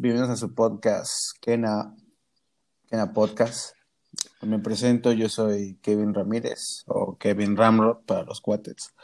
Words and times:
Bienvenidos 0.00 0.30
a 0.30 0.36
su 0.36 0.54
podcast, 0.54 1.12
Kena, 1.40 1.92
Kena 2.88 3.12
Podcast. 3.12 3.74
Me 4.42 4.60
presento, 4.60 5.10
yo 5.10 5.28
soy 5.28 5.76
Kevin 5.82 6.14
Ramírez 6.14 6.84
o 6.86 7.18
Kevin 7.18 7.56
Ramrod 7.56 8.04
para 8.06 8.22
los 8.22 8.40
cuates. 8.40 8.94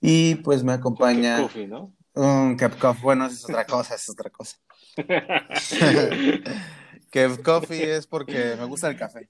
Y 0.00 0.36
pues 0.36 0.62
me 0.62 0.74
acompaña. 0.74 1.38
Kev 1.38 1.46
Coffee, 1.46 1.66
¿no? 1.66 1.92
Un 2.14 2.56
Kev 2.56 2.78
Coffee, 2.78 3.02
bueno, 3.02 3.26
es 3.26 3.42
otra 3.42 3.66
cosa, 3.66 3.96
es 3.96 4.08
otra 4.08 4.30
cosa. 4.30 4.58
Kev 7.10 7.42
Coffee 7.42 7.96
es 7.96 8.06
porque 8.06 8.54
me 8.56 8.66
gusta 8.66 8.88
el 8.88 8.96
café. 8.96 9.28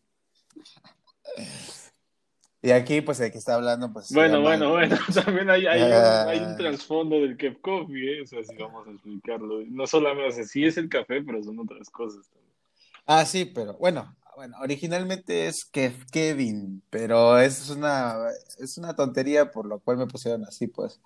Y 2.64 2.70
aquí, 2.70 3.00
pues, 3.00 3.18
el 3.20 3.32
que 3.32 3.38
está 3.38 3.54
hablando, 3.56 3.92
pues. 3.92 4.12
Bueno, 4.12 4.36
llama- 4.36 4.48
bueno, 4.48 4.70
bueno, 4.70 4.96
también 5.26 5.50
hay, 5.50 5.66
hay, 5.66 5.80
Ah. 5.82 6.22
un, 6.24 6.30
hay 6.30 6.38
un 6.38 6.56
trasfondo 6.56 7.16
del 7.16 7.36
Kev 7.36 7.60
Coffee, 7.60 8.18
¿eh? 8.18 8.22
O 8.22 8.26
sea, 8.26 8.42
si 8.44 8.54
vamos 8.56 8.86
a 8.86 8.90
explicarlo. 8.92 9.60
No 9.68 9.86
solamente, 9.86 10.28
o 10.28 10.32
sea, 10.32 10.44
sí 10.44 10.64
es 10.64 10.76
el 10.76 10.88
café, 10.88 11.22
pero 11.22 11.42
son 11.42 11.58
otras 11.58 11.90
cosas 11.90 12.28
también. 12.28 12.52
Ah, 13.06 13.24
sí, 13.24 13.46
pero 13.46 13.74
bueno, 13.78 14.14
bueno, 14.36 14.56
originalmente 14.60 15.48
es 15.48 15.64
Kev 15.64 16.06
Kevin, 16.12 16.82
pero 16.88 17.38
es 17.40 17.68
una, 17.68 18.14
es 18.58 18.78
una 18.78 18.94
tontería 18.94 19.50
por 19.50 19.66
lo 19.66 19.80
cual 19.80 19.96
me 19.96 20.06
pusieron 20.06 20.44
así, 20.44 20.68
pues. 20.68 21.00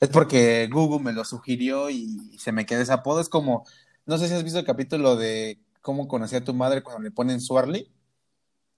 Es 0.00 0.08
porque 0.08 0.68
Google 0.72 1.04
me 1.04 1.12
lo 1.12 1.24
sugirió 1.24 1.90
y 1.90 2.08
se 2.38 2.50
me 2.50 2.64
quedó 2.64 2.80
ese 2.80 2.92
apodo. 2.94 3.20
Es 3.20 3.28
como, 3.28 3.66
no 4.06 4.16
sé 4.16 4.26
si 4.28 4.34
has 4.34 4.42
visto 4.42 4.58
el 4.58 4.64
capítulo 4.64 5.16
de 5.16 5.58
cómo 5.82 6.08
conocí 6.08 6.34
a 6.34 6.44
tu 6.44 6.54
madre 6.54 6.82
cuando 6.82 7.02
le 7.02 7.10
ponen 7.10 7.40
Swarly 7.42 7.90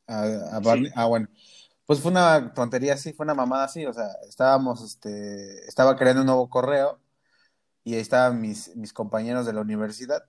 a, 0.08 0.22
a 0.52 0.60
Barney. 0.60 0.86
Sí. 0.86 0.92
Ah, 0.96 1.06
bueno. 1.06 1.28
Pues 1.86 2.00
fue 2.00 2.10
una 2.10 2.52
tontería 2.52 2.94
así, 2.94 3.12
fue 3.12 3.24
una 3.24 3.34
mamada 3.34 3.64
así, 3.64 3.86
o 3.86 3.92
sea, 3.92 4.08
estábamos, 4.28 4.82
este, 4.82 5.66
estaba 5.68 5.96
creando 5.96 6.22
un 6.22 6.26
nuevo 6.26 6.50
correo 6.50 7.00
y 7.84 7.94
ahí 7.94 8.00
estaban 8.00 8.40
mis, 8.40 8.74
mis 8.76 8.92
compañeros 8.92 9.46
de 9.46 9.52
la 9.52 9.60
universidad 9.62 10.24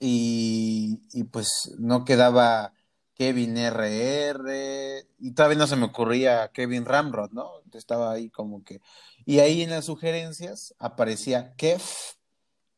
y, 0.00 1.00
y 1.12 1.24
pues 1.24 1.74
no 1.78 2.04
quedaba 2.04 2.72
Kevin 3.14 3.56
RR 3.56 5.06
y 5.18 5.32
todavía 5.32 5.58
no 5.58 5.66
se 5.66 5.76
me 5.76 5.86
ocurría 5.86 6.50
Kevin 6.52 6.84
Ramrod, 6.84 7.30
¿no? 7.32 7.50
Estaba 7.72 8.12
ahí 8.12 8.30
como 8.30 8.64
que... 8.64 8.80
Y 9.24 9.38
ahí 9.40 9.62
en 9.62 9.70
las 9.70 9.86
sugerencias 9.86 10.74
aparecía 10.78 11.54
Kev, 11.56 11.80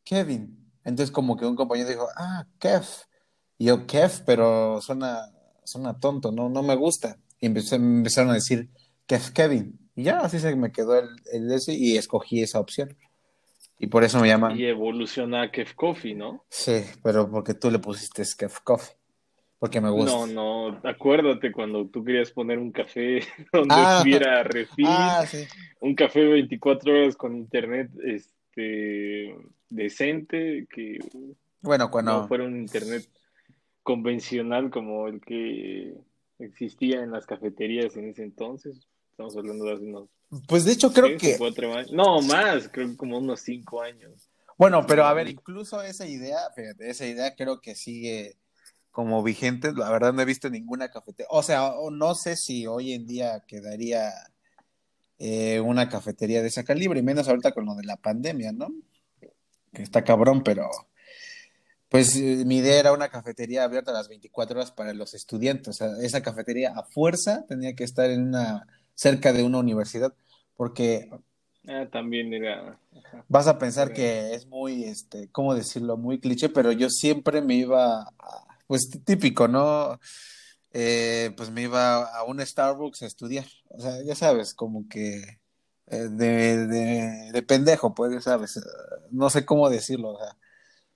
Kevin. 0.04 0.72
Entonces 0.84 1.10
como 1.12 1.36
que 1.36 1.46
un 1.46 1.56
compañero 1.56 1.88
dijo, 1.88 2.08
ah, 2.16 2.46
Kev. 2.58 2.84
Y 3.58 3.66
yo, 3.66 3.86
Kev, 3.86 4.24
pero 4.24 4.80
suena, 4.80 5.32
suena 5.64 5.98
tonto, 5.98 6.32
no, 6.32 6.48
no 6.48 6.62
me 6.62 6.76
gusta. 6.76 7.18
Y 7.40 7.46
empecé- 7.46 7.78
me 7.78 7.98
empezaron 7.98 8.30
a 8.30 8.34
decir 8.34 8.68
Kev 9.06 9.32
Kevin. 9.32 9.78
Y 9.94 10.04
ya 10.04 10.18
así 10.20 10.38
se 10.38 10.54
me 10.56 10.72
quedó 10.72 10.98
el, 10.98 11.08
el 11.32 11.50
ese 11.52 11.72
y 11.74 11.96
escogí 11.96 12.42
esa 12.42 12.60
opción. 12.60 12.96
Y 13.78 13.88
por 13.88 14.04
eso 14.04 14.20
me 14.20 14.28
llaman... 14.28 14.58
Y 14.58 14.64
evoluciona 14.64 15.42
a 15.42 15.50
Kev 15.50 15.74
Coffee, 15.74 16.14
¿no? 16.14 16.44
Sí, 16.48 16.82
pero 17.02 17.30
porque 17.30 17.54
tú 17.54 17.70
le 17.70 17.78
pusiste 17.78 18.22
Kev 18.38 18.62
Coffee. 18.64 18.96
Porque 19.58 19.80
me 19.80 19.88
gusta. 19.90 20.12
No, 20.12 20.26
no, 20.26 20.80
acuérdate 20.84 21.50
cuando 21.50 21.86
tú 21.88 22.04
querías 22.04 22.30
poner 22.30 22.58
un 22.58 22.72
café 22.72 23.20
donde 23.52 23.74
Ah. 23.76 24.00
hubiera 24.02 24.42
refil, 24.42 24.86
Ah, 24.88 25.24
sí. 25.26 25.44
un 25.80 25.94
café 25.94 26.24
24 26.24 26.92
horas 26.92 27.16
con 27.16 27.34
internet 27.36 27.90
este 28.04 29.34
decente, 29.70 30.66
que 30.70 30.98
Bueno, 31.62 31.90
cuando... 31.90 32.12
no 32.22 32.28
fuera 32.28 32.44
un 32.44 32.56
internet 32.60 33.08
convencional 33.82 34.70
como 34.70 35.08
el 35.08 35.20
que 35.20 35.94
existía 36.38 37.02
en 37.02 37.10
las 37.10 37.26
cafeterías 37.26 37.96
en 37.96 38.08
ese 38.08 38.22
entonces. 38.22 38.86
Estamos 39.10 39.36
hablando 39.36 39.64
de 39.64 39.72
hace 39.72 39.84
unos 39.84 40.08
Pues 40.46 40.64
de 40.64 40.72
hecho 40.72 40.92
creo 40.92 41.16
que... 41.18 41.36
cuatro 41.38 41.72
años. 41.72 41.92
No, 41.92 42.20
más, 42.22 42.68
creo 42.68 42.88
que 42.88 42.96
como 42.96 43.18
unos 43.18 43.40
cinco 43.40 43.82
años. 43.82 44.30
Bueno, 44.58 44.86
pero 44.86 45.04
a 45.04 45.12
ver, 45.12 45.28
incluso 45.28 45.82
esa 45.82 46.06
idea, 46.06 46.38
fíjate, 46.54 46.88
esa 46.88 47.06
idea 47.06 47.34
creo 47.34 47.60
que 47.60 47.74
sigue 47.74 48.36
como 48.90 49.22
vigente. 49.22 49.72
La 49.72 49.90
verdad 49.90 50.14
no 50.14 50.22
he 50.22 50.26
visto 50.26 50.48
ninguna 50.48 50.90
cafetería. 50.90 51.28
O 51.30 51.42
sea, 51.42 51.72
no 51.92 52.14
sé 52.14 52.36
si 52.36 52.66
hoy 52.66 52.94
en 52.94 53.06
día 53.06 53.44
quedaría 53.46 54.10
eh, 55.18 55.60
una 55.60 55.88
cafetería 55.88 56.40
de 56.40 56.48
ese 56.48 56.64
calibre, 56.64 57.00
y 57.00 57.02
menos 57.02 57.28
ahorita 57.28 57.52
con 57.52 57.66
lo 57.66 57.74
de 57.74 57.84
la 57.84 57.96
pandemia, 57.96 58.52
¿no? 58.52 58.68
Que 59.72 59.82
está 59.82 60.02
cabrón, 60.04 60.42
pero 60.42 60.70
pues 61.88 62.16
eh, 62.16 62.44
mi 62.46 62.58
idea 62.58 62.78
era 62.80 62.92
una 62.92 63.08
cafetería 63.08 63.64
abierta 63.64 63.90
a 63.92 63.94
las 63.94 64.08
24 64.08 64.58
horas 64.58 64.72
para 64.72 64.92
los 64.94 65.14
estudiantes. 65.14 65.68
O 65.68 65.72
sea, 65.72 65.88
esa 66.02 66.22
cafetería 66.22 66.72
a 66.76 66.84
fuerza 66.84 67.44
tenía 67.48 67.74
que 67.74 67.84
estar 67.84 68.10
en 68.10 68.28
una 68.28 68.66
cerca 68.94 69.32
de 69.32 69.42
una 69.44 69.58
universidad, 69.58 70.14
porque 70.56 71.10
Ah, 71.68 71.86
también 71.90 72.32
era. 72.32 72.78
Vas 73.28 73.48
a 73.48 73.58
pensar 73.58 73.92
que 73.92 74.34
es 74.34 74.46
muy, 74.46 74.84
este, 74.84 75.28
¿cómo 75.32 75.54
decirlo? 75.54 75.96
Muy 75.96 76.20
cliché, 76.20 76.48
pero 76.48 76.70
yo 76.72 76.88
siempre 76.90 77.42
me 77.42 77.54
iba, 77.56 78.02
a- 78.02 78.12
pues 78.68 78.88
típico, 79.04 79.48
¿no? 79.48 79.98
Eh, 80.72 81.32
pues 81.36 81.50
me 81.50 81.62
iba 81.62 82.04
a 82.04 82.24
un 82.24 82.44
Starbucks 82.44 83.02
a 83.02 83.06
estudiar. 83.06 83.46
O 83.68 83.80
sea, 83.80 84.02
ya 84.04 84.14
sabes, 84.14 84.54
como 84.54 84.88
que 84.88 85.40
eh, 85.88 85.96
de, 86.10 86.66
de, 86.66 87.32
de 87.32 87.42
pendejo, 87.42 87.94
pues, 87.94 88.12
ya 88.12 88.20
sabes. 88.20 88.56
eh, 88.58 88.60
No 89.10 89.30
sé 89.30 89.44
cómo 89.46 89.70
decirlo, 89.70 90.10
o 90.14 90.18
sea, 90.18 90.36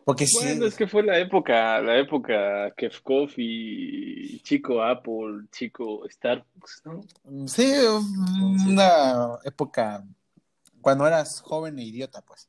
porque 0.05 0.27
sí, 0.27 0.37
Bueno, 0.47 0.67
es 0.67 0.75
que 0.75 0.87
fue 0.87 1.03
la 1.03 1.19
época, 1.19 1.81
la 1.81 1.99
época 1.99 2.73
Kev 2.77 3.03
Coffee, 3.03 4.41
chico 4.43 4.83
Apple, 4.83 5.47
chico 5.53 6.03
Starbucks, 6.09 6.83
¿no? 6.85 7.05
sí, 7.47 7.73
una 8.67 9.39
época 9.45 10.05
cuando 10.81 11.07
eras 11.07 11.41
joven 11.43 11.79
e 11.79 11.85
idiota, 11.85 12.23
pues. 12.23 12.49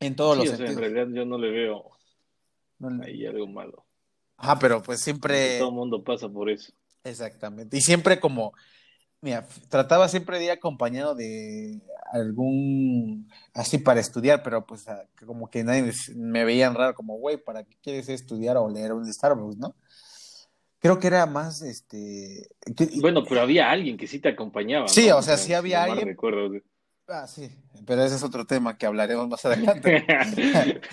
En 0.00 0.16
todos 0.16 0.36
Sí, 0.38 0.44
los 0.44 0.54
o 0.54 0.56
sea, 0.56 0.66
en 0.66 0.76
realidad 0.78 1.06
yo 1.12 1.24
no 1.26 1.36
le 1.38 1.50
veo 1.50 1.90
No- 2.78 3.04
ahí 3.04 3.26
algo 3.26 3.46
malo. 3.46 3.84
Ajá, 4.38 4.58
pero 4.58 4.82
pues 4.82 5.00
siempre. 5.00 5.58
Todo 5.58 5.68
el 5.68 5.74
mundo 5.74 6.02
pasa 6.02 6.28
por 6.28 6.48
eso. 6.48 6.72
Exactamente. 7.04 7.76
Y 7.76 7.80
siempre 7.82 8.18
como, 8.18 8.54
mira, 9.20 9.46
trataba 9.68 10.08
siempre 10.08 10.38
de 10.38 10.46
ir 10.46 10.50
acompañado 10.50 11.14
de 11.14 11.80
algún, 12.12 13.28
así 13.54 13.78
para 13.78 14.00
estudiar, 14.00 14.42
pero 14.42 14.66
pues 14.66 14.86
como 15.26 15.48
que 15.50 15.62
nadie 15.64 15.92
me- 16.16 16.44
veían 16.44 16.74
raro, 16.74 16.94
como, 16.94 17.16
güey, 17.18 17.36
¿para 17.36 17.64
qué 17.64 17.76
quieres 17.82 18.08
estudiar 18.08 18.56
o 18.56 18.68
leer 18.68 18.92
un 18.92 19.10
Starbucks, 19.12 19.56
no? 19.58 19.74
Creo 20.80 20.98
que 20.98 21.08
era 21.08 21.26
más, 21.26 21.60
este, 21.62 22.48
que- 22.74 22.88
Bueno, 23.00 23.22
pero 23.28 23.42
había 23.42 23.70
alguien 23.70 23.96
que 23.98 24.06
sí 24.06 24.18
te 24.18 24.30
acompañaba, 24.30 24.88
Sí, 24.88 25.08
¿no? 25.08 25.18
o 25.18 25.22
sea, 25.22 25.36
sí 25.36 25.52
había 25.52 25.84
no 25.84 25.92
alguien. 25.92 26.08
recuerdo. 26.08 26.58
Ah, 27.10 27.26
sí, 27.26 27.48
pero 27.86 28.02
ese 28.02 28.16
es 28.16 28.22
otro 28.22 28.44
tema 28.46 28.76
que 28.78 28.86
hablaremos 28.86 29.28
más 29.28 29.44
adelante. 29.44 30.04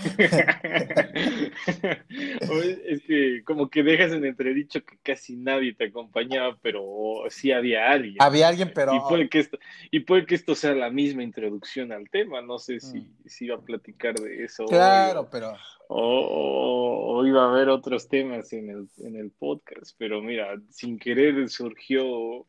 Es 2.85 3.01
que 3.03 3.43
como 3.43 3.69
que 3.69 3.83
dejas 3.83 4.11
en 4.13 4.25
entredicho 4.25 4.83
que 4.83 4.97
casi 5.03 5.35
nadie 5.35 5.73
te 5.73 5.85
acompañaba, 5.85 6.57
pero 6.61 7.23
sí 7.29 7.51
había 7.51 7.91
alguien. 7.91 8.15
Había 8.19 8.47
alguien, 8.47 8.71
pero 8.73 8.95
Y 8.95 8.99
puede 9.01 9.29
que 9.29 9.39
esto, 9.39 9.57
y 9.91 9.99
puede 10.01 10.25
que 10.25 10.35
esto 10.35 10.55
sea 10.55 10.73
la 10.73 10.89
misma 10.89 11.23
introducción 11.23 11.91
al 11.91 12.09
tema. 12.09 12.41
No 12.41 12.57
sé 12.59 12.79
si, 12.79 13.07
si 13.25 13.45
iba 13.45 13.55
a 13.55 13.61
platicar 13.61 14.15
de 14.15 14.43
eso 14.45 14.63
Mm. 14.63 14.67
claro, 14.67 15.27
pero 15.31 15.53
o, 15.89 16.01
o- 16.01 17.17
o 17.17 17.25
iba 17.27 17.43
a 17.45 17.49
haber 17.51 17.69
otros 17.69 18.07
temas 18.07 18.51
en 18.53 18.69
el, 18.69 18.87
en 18.99 19.15
el 19.15 19.31
podcast. 19.31 19.95
Pero 19.97 20.21
mira, 20.21 20.55
sin 20.69 20.97
querer 20.99 21.49
surgió 21.49 22.45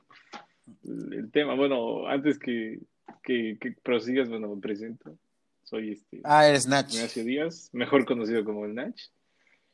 el 0.86 1.30
tema. 1.32 1.54
Bueno, 1.54 2.06
antes 2.06 2.38
que, 2.38 2.78
que, 3.22 3.58
que 3.60 3.72
prosigas, 3.82 4.28
bueno, 4.28 4.48
me 4.48 4.60
presento. 4.60 5.16
Soy 5.62 5.92
este 5.92 6.20
ah, 6.24 6.46
eres 6.46 6.66
Nach. 6.66 6.90
Ignacio 6.90 7.24
Díaz, 7.24 7.68
mejor 7.72 8.06
conocido 8.06 8.44
como 8.44 8.64
el 8.64 8.74
Nach. 8.74 8.96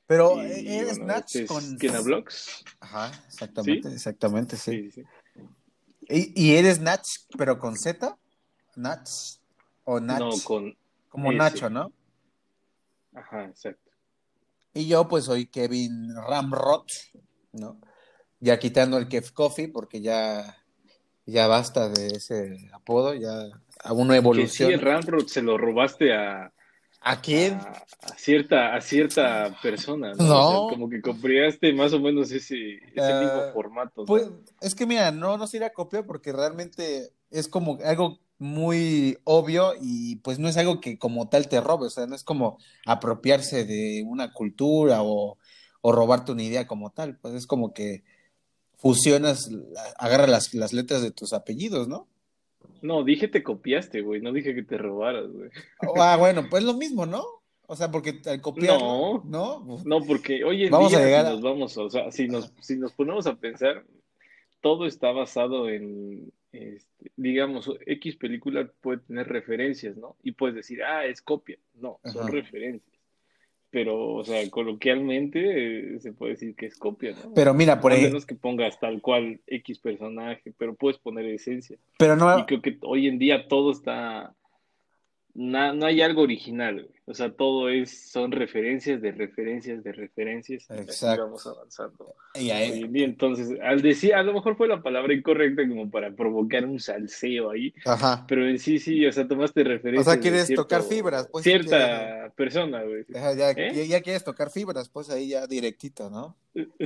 Pero 0.06 0.42
Y, 0.42 0.46
eh, 0.46 0.78
eres 0.78 0.98
bueno, 0.98 1.14
Nach 1.14 1.24
este 1.26 1.42
es 1.44 1.48
con 1.48 1.78
Kena 1.78 2.00
Vlogs. 2.00 2.64
Ajá, 2.80 3.12
exactamente, 3.26 3.88
exactamente, 3.88 4.56
sí. 4.56 4.90
Sí, 4.90 4.90
sí. 4.90 5.04
¿Y, 6.08 6.42
y 6.42 6.56
eres 6.56 6.80
Nach, 6.80 7.06
pero 7.38 7.58
con 7.58 7.76
Z? 7.76 8.18
¿Nach? 8.76 9.08
¿O 9.84 10.00
Nach? 10.00 10.18
No, 10.18 10.30
con. 10.44 10.76
Como 11.08 11.30
S. 11.30 11.38
Nacho, 11.38 11.70
¿no? 11.70 11.92
Ajá, 13.14 13.44
exacto. 13.44 13.90
Y 14.72 14.88
yo, 14.88 15.06
pues, 15.06 15.24
soy 15.24 15.46
Kevin 15.46 16.12
Ramrot, 16.16 16.90
¿no? 17.52 17.80
Ya 18.40 18.58
quitando 18.58 18.98
el 18.98 19.06
Kev 19.06 19.32
Coffee, 19.32 19.68
porque 19.68 20.00
ya, 20.00 20.56
ya 21.26 21.46
basta 21.46 21.88
de 21.88 22.08
ese 22.08 22.68
apodo, 22.72 23.14
ya 23.14 23.30
a 23.82 23.92
una 23.92 24.14
Que 24.14 24.48
sí, 24.48 24.64
evolución. 24.64 24.72
el 24.72 24.80
Ramrod 24.80 25.26
se 25.26 25.42
lo 25.42 25.58
robaste 25.58 26.12
a, 26.14 26.52
¿A 27.00 27.20
quién? 27.20 27.54
a, 27.54 27.70
a 28.02 28.14
cierta, 28.16 28.74
a 28.74 28.80
cierta 28.80 29.58
persona, 29.62 30.14
¿no? 30.14 30.24
No. 30.24 30.40
O 30.40 30.68
sea, 30.68 30.76
como 30.76 30.88
que 30.88 31.02
copiaste 31.02 31.72
más 31.74 31.92
o 31.92 32.00
menos 32.00 32.30
ese, 32.32 32.76
ese 32.94 33.12
Eh, 33.12 33.20
mismo 33.20 33.42
formato. 33.52 34.06
¿no? 34.06 34.06
Pues, 34.06 34.28
es 34.60 34.74
que 34.74 34.86
mira, 34.86 35.10
no, 35.12 35.36
no 35.36 35.46
se 35.46 35.58
irá 35.58 35.66
a 35.68 35.72
copiar 35.72 36.06
porque 36.06 36.32
realmente 36.32 37.12
es 37.30 37.48
como 37.48 37.78
algo 37.84 38.20
muy 38.38 39.18
obvio 39.24 39.74
y 39.80 40.16
pues 40.16 40.38
no 40.38 40.48
es 40.48 40.56
algo 40.56 40.80
que 40.80 40.98
como 40.98 41.28
tal 41.28 41.48
te 41.48 41.60
robe, 41.60 41.86
o 41.86 41.90
sea, 41.90 42.06
no 42.06 42.14
es 42.14 42.24
como 42.24 42.58
apropiarse 42.86 43.64
de 43.64 44.02
una 44.06 44.32
cultura 44.32 45.02
o, 45.02 45.38
o 45.80 45.92
robarte 45.92 46.32
una 46.32 46.42
idea 46.42 46.66
como 46.66 46.90
tal, 46.90 47.16
pues 47.18 47.34
es 47.34 47.46
como 47.46 47.72
que 47.74 48.02
fusionas, 48.84 49.50
agarra 49.98 50.26
las, 50.26 50.52
las 50.54 50.72
letras 50.74 51.02
de 51.02 51.10
tus 51.10 51.32
apellidos, 51.32 51.88
¿no? 51.88 52.06
No, 52.82 53.02
dije 53.02 53.28
te 53.28 53.42
copiaste, 53.42 54.02
güey. 54.02 54.20
No 54.20 54.30
dije 54.32 54.54
que 54.54 54.62
te 54.62 54.76
robaras, 54.76 55.26
güey. 55.32 55.48
Ah, 55.96 56.16
bueno, 56.18 56.46
pues 56.50 56.62
lo 56.64 56.74
mismo, 56.74 57.06
¿no? 57.06 57.24
O 57.66 57.76
sea, 57.76 57.90
porque 57.90 58.20
al 58.26 58.42
copiar. 58.42 58.78
No, 58.78 59.22
no, 59.24 59.64
no, 59.86 60.00
porque 60.02 60.44
hoy 60.44 60.64
en 60.64 60.70
Vamos 60.70 60.92
a 60.92 60.98
día 60.98 61.06
llegar 61.06 61.22
si 61.24 61.28
a- 61.28 61.32
nos 61.32 61.42
vamos, 61.42 61.76
o 61.78 61.88
sea, 61.88 62.10
si 62.12 62.28
nos, 62.28 62.52
si 62.60 62.76
nos 62.76 62.92
ponemos 62.92 63.26
a 63.26 63.36
pensar, 63.36 63.84
todo 64.60 64.84
está 64.86 65.12
basado 65.12 65.70
en, 65.70 66.30
este, 66.52 67.10
digamos, 67.16 67.70
X 67.86 68.16
película 68.16 68.70
puede 68.82 68.98
tener 68.98 69.28
referencias, 69.28 69.96
¿no? 69.96 70.16
Y 70.22 70.32
puedes 70.32 70.56
decir, 70.56 70.82
ah, 70.82 71.06
es 71.06 71.22
copia. 71.22 71.56
No, 71.74 72.00
son 72.04 72.24
Ajá. 72.24 72.30
referencias. 72.32 72.93
Pero, 73.74 74.14
o 74.14 74.24
sea, 74.24 74.48
coloquialmente 74.50 75.96
eh, 75.96 75.98
se 75.98 76.12
puede 76.12 76.34
decir 76.34 76.54
que 76.54 76.66
es 76.66 76.78
copia, 76.78 77.10
¿no? 77.10 77.34
Pero 77.34 77.52
mira, 77.54 77.80
por 77.80 77.90
a 77.90 77.96
ahí. 77.96 78.02
menos 78.02 78.24
que 78.24 78.36
pongas 78.36 78.78
tal 78.78 79.02
cual 79.02 79.40
X 79.48 79.80
personaje, 79.80 80.54
pero 80.56 80.76
puedes 80.76 80.96
poner 80.98 81.26
esencia. 81.26 81.76
Pero 81.98 82.14
no. 82.14 82.38
Y 82.38 82.44
creo 82.44 82.62
que 82.62 82.78
hoy 82.82 83.08
en 83.08 83.18
día 83.18 83.48
todo 83.48 83.72
está. 83.72 84.32
Na- 85.34 85.72
no 85.72 85.86
hay 85.86 86.00
algo 86.00 86.22
original, 86.22 86.74
güey. 86.74 86.94
O 87.06 87.12
sea, 87.12 87.30
todo 87.30 87.68
es, 87.68 88.10
son 88.10 88.32
referencias 88.32 89.02
de 89.02 89.12
referencias 89.12 89.84
de 89.84 89.92
referencias. 89.92 90.66
y 90.70 90.74
Exacto. 90.80 91.24
vamos 91.24 91.46
avanzando. 91.46 92.14
y 92.34 92.50
ahí- 92.50 92.90
entonces, 93.02 93.58
al 93.62 93.82
decir, 93.82 94.14
a 94.14 94.22
lo 94.22 94.32
mejor 94.32 94.56
fue 94.56 94.68
la 94.68 94.82
palabra 94.82 95.12
incorrecta 95.12 95.68
como 95.68 95.90
para 95.90 96.10
provocar 96.12 96.64
un 96.64 96.80
salseo 96.80 97.50
ahí, 97.50 97.74
Ajá. 97.84 98.24
pero 98.26 98.48
en 98.48 98.58
sí, 98.58 98.78
sí, 98.78 99.04
o 99.06 99.12
sea, 99.12 99.28
tomaste 99.28 99.62
referencia. 99.64 100.00
O 100.00 100.14
sea, 100.14 100.20
quieres 100.20 100.48
tocar 100.54 100.82
fibras, 100.82 101.28
pues, 101.30 101.44
Cierta 101.44 102.32
persona, 102.36 102.82
güey. 102.82 103.04
Ya, 103.08 103.50
¿Eh? 103.50 103.86
ya, 103.86 104.00
quieres 104.00 104.24
tocar 104.24 104.50
fibras, 104.50 104.88
pues 104.88 105.10
ahí 105.10 105.28
ya 105.28 105.46
directito, 105.46 106.08
¿no? 106.10 106.36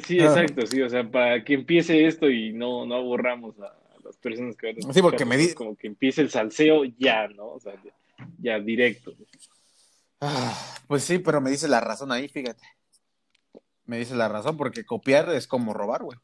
Sí, 0.02 0.18
exacto, 0.18 0.66
sí, 0.66 0.82
o 0.82 0.88
sea, 0.88 1.08
para 1.08 1.44
que 1.44 1.54
empiece 1.54 2.06
esto 2.06 2.28
y 2.28 2.52
no, 2.52 2.86
no 2.86 2.96
aborramos 2.96 3.54
a, 3.60 3.72
las 4.04 4.16
personas 4.16 4.56
que 4.56 4.68
van 4.72 4.90
a 4.90 4.92
Sí, 4.92 5.02
porque 5.02 5.24
me 5.26 5.36
di- 5.36 5.54
Como 5.54 5.76
que 5.76 5.86
empiece 5.86 6.22
el 6.22 6.30
salseo 6.30 6.84
ya, 6.98 7.28
¿no? 7.28 7.48
O 7.50 7.60
sea, 7.60 7.74
ya, 7.84 7.92
ya 8.38 8.58
directo. 8.58 9.12
Ah, 10.20 10.76
pues 10.86 11.04
sí, 11.04 11.18
pero 11.18 11.40
me 11.40 11.50
dice 11.50 11.68
la 11.68 11.80
razón 11.80 12.12
ahí, 12.12 12.28
fíjate. 12.28 12.62
Me 13.84 13.98
dice 13.98 14.14
la 14.14 14.28
razón, 14.28 14.56
porque 14.56 14.84
copiar 14.84 15.30
es 15.30 15.46
como 15.46 15.72
robar, 15.72 16.02
güey. 16.02 16.18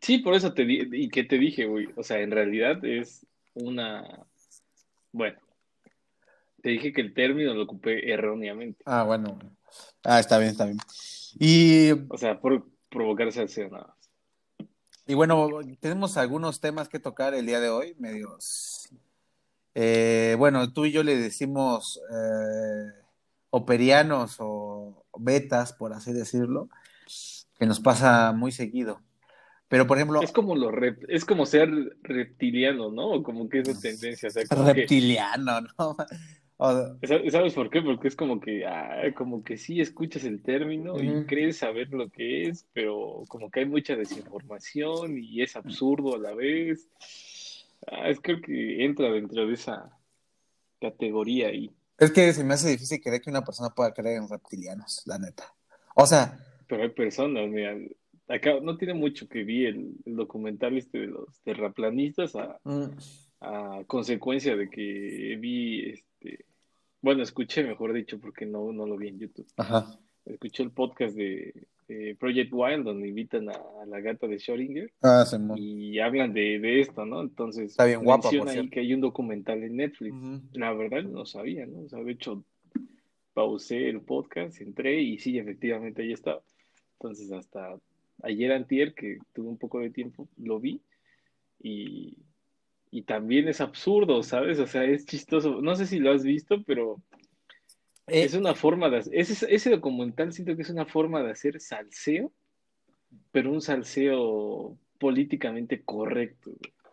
Sí, 0.00 0.18
por 0.18 0.34
eso 0.34 0.52
te 0.54 0.64
di, 0.64 0.88
y 0.92 1.08
que 1.08 1.24
te 1.24 1.38
dije, 1.38 1.66
güey, 1.66 1.88
o 1.96 2.02
sea, 2.04 2.20
en 2.20 2.30
realidad 2.30 2.84
es 2.84 3.26
una, 3.54 4.26
bueno, 5.10 5.40
te 6.62 6.70
dije 6.70 6.92
que 6.92 7.00
el 7.00 7.14
término 7.14 7.54
lo 7.54 7.64
ocupé 7.64 8.12
erróneamente, 8.12 8.82
Ah, 8.86 9.02
bueno. 9.02 9.38
Ah, 10.04 10.20
está 10.20 10.38
bien, 10.38 10.50
está 10.50 10.66
bien. 10.66 10.78
Y, 11.40 11.90
o 12.08 12.16
sea, 12.16 12.40
por 12.40 12.64
provocar 12.88 13.32
salseo 13.32 13.68
nada 13.70 13.88
más. 13.88 14.68
y 15.06 15.14
bueno, 15.14 15.48
tenemos 15.80 16.16
algunos 16.16 16.60
temas 16.60 16.88
que 16.88 17.00
tocar 17.00 17.34
el 17.34 17.46
día 17.46 17.58
de 17.60 17.68
hoy, 17.70 17.96
medios. 17.98 18.88
Eh, 19.74 20.34
bueno, 20.38 20.72
tú 20.72 20.84
y 20.86 20.92
yo 20.92 21.02
le 21.02 21.16
decimos 21.16 22.00
eh, 22.12 22.92
operianos 23.50 24.36
o 24.40 25.04
betas, 25.18 25.72
por 25.72 25.92
así 25.92 26.12
decirlo, 26.12 26.68
que 27.58 27.66
nos 27.66 27.80
pasa 27.80 28.32
muy 28.32 28.52
seguido. 28.52 29.02
Pero, 29.68 29.86
por 29.86 29.98
ejemplo, 29.98 30.20
Es 30.22 30.32
como 30.32 30.54
rep- 30.56 31.04
es 31.08 31.24
como 31.24 31.44
ser 31.46 31.70
reptiliano, 32.02 32.90
¿no? 32.90 33.22
Como 33.22 33.48
que 33.48 33.60
esa 33.60 33.78
tendencia, 33.80 34.28
o 34.28 34.32
sea, 34.32 34.46
como 34.46 34.64
que 34.64 34.72
reptiliano, 34.72 35.60
¿no? 35.60 35.96
O- 36.60 36.96
¿Sabes 37.30 37.54
por 37.54 37.70
qué? 37.70 37.80
Porque 37.80 38.08
es 38.08 38.16
como 38.16 38.40
que, 38.40 38.66
ah, 38.66 39.02
como 39.14 39.44
que 39.44 39.56
sí 39.56 39.80
escuchas 39.80 40.24
el 40.24 40.42
término 40.42 41.00
y 41.00 41.24
crees 41.26 41.58
saber 41.58 41.90
lo 41.90 42.08
que 42.10 42.48
es, 42.48 42.66
pero 42.72 43.22
como 43.28 43.48
que 43.50 43.60
hay 43.60 43.66
mucha 43.66 43.94
desinformación 43.94 45.16
y 45.22 45.40
es 45.42 45.54
absurdo 45.54 46.16
a 46.16 46.18
la 46.18 46.34
vez. 46.34 46.88
Ah, 47.90 48.08
es 48.08 48.20
creo 48.20 48.40
que 48.40 48.84
entra 48.84 49.10
dentro 49.10 49.46
de 49.46 49.54
esa 49.54 49.90
categoría 50.80 51.48
ahí. 51.48 51.70
Es 51.98 52.10
que 52.12 52.32
se 52.32 52.44
me 52.44 52.54
hace 52.54 52.70
difícil 52.70 53.00
creer 53.00 53.20
que 53.20 53.30
una 53.30 53.44
persona 53.44 53.70
pueda 53.70 53.92
creer 53.92 54.18
en 54.18 54.28
reptilianos, 54.28 55.02
la 55.06 55.18
neta. 55.18 55.52
O 55.94 56.06
sea, 56.06 56.38
Pero 56.68 56.82
hay 56.82 56.90
personas, 56.90 57.48
mira, 57.48 57.76
acá 58.28 58.60
no 58.62 58.76
tiene 58.76 58.94
mucho 58.94 59.28
que 59.28 59.42
vi 59.42 59.66
el, 59.66 59.96
el 60.04 60.16
documental 60.16 60.76
este 60.76 60.98
de 60.98 61.06
los 61.08 61.40
terraplanistas 61.42 62.36
a, 62.36 62.60
mm, 62.62 62.90
a 63.40 63.82
consecuencia 63.86 64.54
de 64.56 64.70
que 64.70 65.36
vi, 65.40 65.90
este, 65.90 66.44
bueno, 67.00 67.22
escuché, 67.22 67.64
mejor 67.64 67.92
dicho, 67.92 68.20
porque 68.20 68.46
no, 68.46 68.72
no 68.72 68.86
lo 68.86 68.96
vi 68.96 69.08
en 69.08 69.18
YouTube. 69.18 69.48
ajá. 69.56 69.98
Escuché 70.28 70.62
el 70.62 70.70
podcast 70.70 71.16
de, 71.16 71.54
de 71.88 72.14
Project 72.18 72.50
Wild 72.52 72.84
donde 72.84 73.08
invitan 73.08 73.48
a, 73.48 73.52
a 73.82 73.86
la 73.86 74.00
gata 74.00 74.26
de 74.26 74.36
Schrödinger 74.36 74.90
Ah, 75.02 75.24
Simón. 75.26 75.56
y 75.58 75.98
hablan 75.98 76.32
de, 76.32 76.58
de 76.58 76.80
esto, 76.80 77.04
¿no? 77.06 77.22
Entonces, 77.22 77.70
Está 77.70 77.86
bien 77.86 78.04
guapa, 78.04 78.24
menciona 78.30 78.52
por 78.52 78.60
ahí 78.62 78.68
que 78.70 78.80
hay 78.80 78.94
un 78.94 79.00
documental 79.00 79.62
en 79.62 79.76
Netflix. 79.76 80.14
La 80.52 80.72
verdad 80.74 81.02
no 81.04 81.24
sabía, 81.24 81.66
¿no? 81.66 81.80
O 81.80 81.88
sea, 81.88 82.02
de 82.02 82.12
hecho, 82.12 82.44
pausé 83.34 83.88
el 83.88 84.00
podcast, 84.00 84.60
entré 84.60 85.00
y 85.00 85.18
sí, 85.18 85.38
efectivamente 85.38 86.02
ahí 86.02 86.12
estaba. 86.12 86.42
Entonces, 87.00 87.30
hasta 87.32 87.76
ayer 88.22 88.52
antier, 88.52 88.94
que 88.94 89.18
tuve 89.32 89.48
un 89.48 89.58
poco 89.58 89.80
de 89.80 89.90
tiempo, 89.90 90.28
lo 90.36 90.58
vi 90.60 90.80
y, 91.62 92.16
y 92.90 93.02
también 93.02 93.48
es 93.48 93.60
absurdo, 93.60 94.22
¿sabes? 94.22 94.58
O 94.58 94.66
sea, 94.66 94.84
es 94.84 95.06
chistoso. 95.06 95.60
No 95.62 95.74
sé 95.76 95.86
si 95.86 96.00
lo 96.00 96.10
has 96.12 96.22
visto, 96.24 96.62
pero 96.64 97.00
Eh, 98.08 98.24
es 98.24 98.34
una 98.34 98.54
forma 98.54 98.88
de... 98.90 99.04
Ese, 99.12 99.54
ese 99.54 99.70
documental 99.70 100.32
siento 100.32 100.56
que 100.56 100.62
es 100.62 100.70
una 100.70 100.86
forma 100.86 101.22
de 101.22 101.30
hacer 101.32 101.60
salseo, 101.60 102.32
pero 103.32 103.52
un 103.52 103.60
salseo 103.62 104.76
políticamente 104.98 105.82
correcto, 105.84 106.50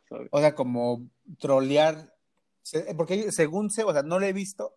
¿sabes? 0.08 0.30
o 0.32 0.40
sea, 0.40 0.54
como 0.56 1.08
trolear, 1.40 2.14
se- 2.62 2.94
porque 2.96 3.32
según 3.32 3.70
sé, 3.72 3.84
o 3.84 3.92
sea, 3.92 4.04
no 4.04 4.20
lo 4.20 4.26
he 4.26 4.34
visto, 4.34 4.74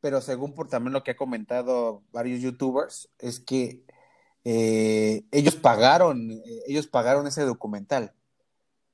pero 0.00 0.20
según 0.20 0.54
por 0.54 0.68
también 0.68 0.92
lo 0.92 1.02
que 1.02 1.10
ha 1.12 1.16
comentado 1.16 2.04
varios 2.12 2.40
youtubers, 2.40 3.10
es 3.18 3.40
que 3.40 3.82
eh, 4.44 5.24
ellos 5.32 5.56
pagaron, 5.56 6.30
eh, 6.30 6.42
ellos 6.68 6.86
pagaron 6.86 7.26
ese 7.26 7.42
documental, 7.42 8.12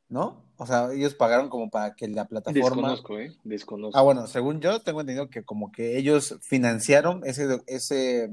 ¿no? 0.09 0.43
O 0.57 0.67
sea, 0.67 0.93
ellos 0.93 1.15
pagaron 1.15 1.49
como 1.49 1.71
para 1.71 1.95
que 1.97 2.07
la 2.09 2.27
plataforma... 2.27 2.91
Desconozco, 2.91 3.19
¿eh? 3.19 3.35
Desconozco. 3.45 3.99
Ah, 3.99 4.03
bueno, 4.03 4.27
según 4.27 4.61
yo 4.61 4.81
tengo 4.81 5.01
entendido 5.01 5.29
que 5.31 5.43
como 5.45 5.73
que 5.73 5.97
ellos 5.99 6.37
financiaron 6.43 7.23
ese, 7.25 7.61
ese, 7.67 8.31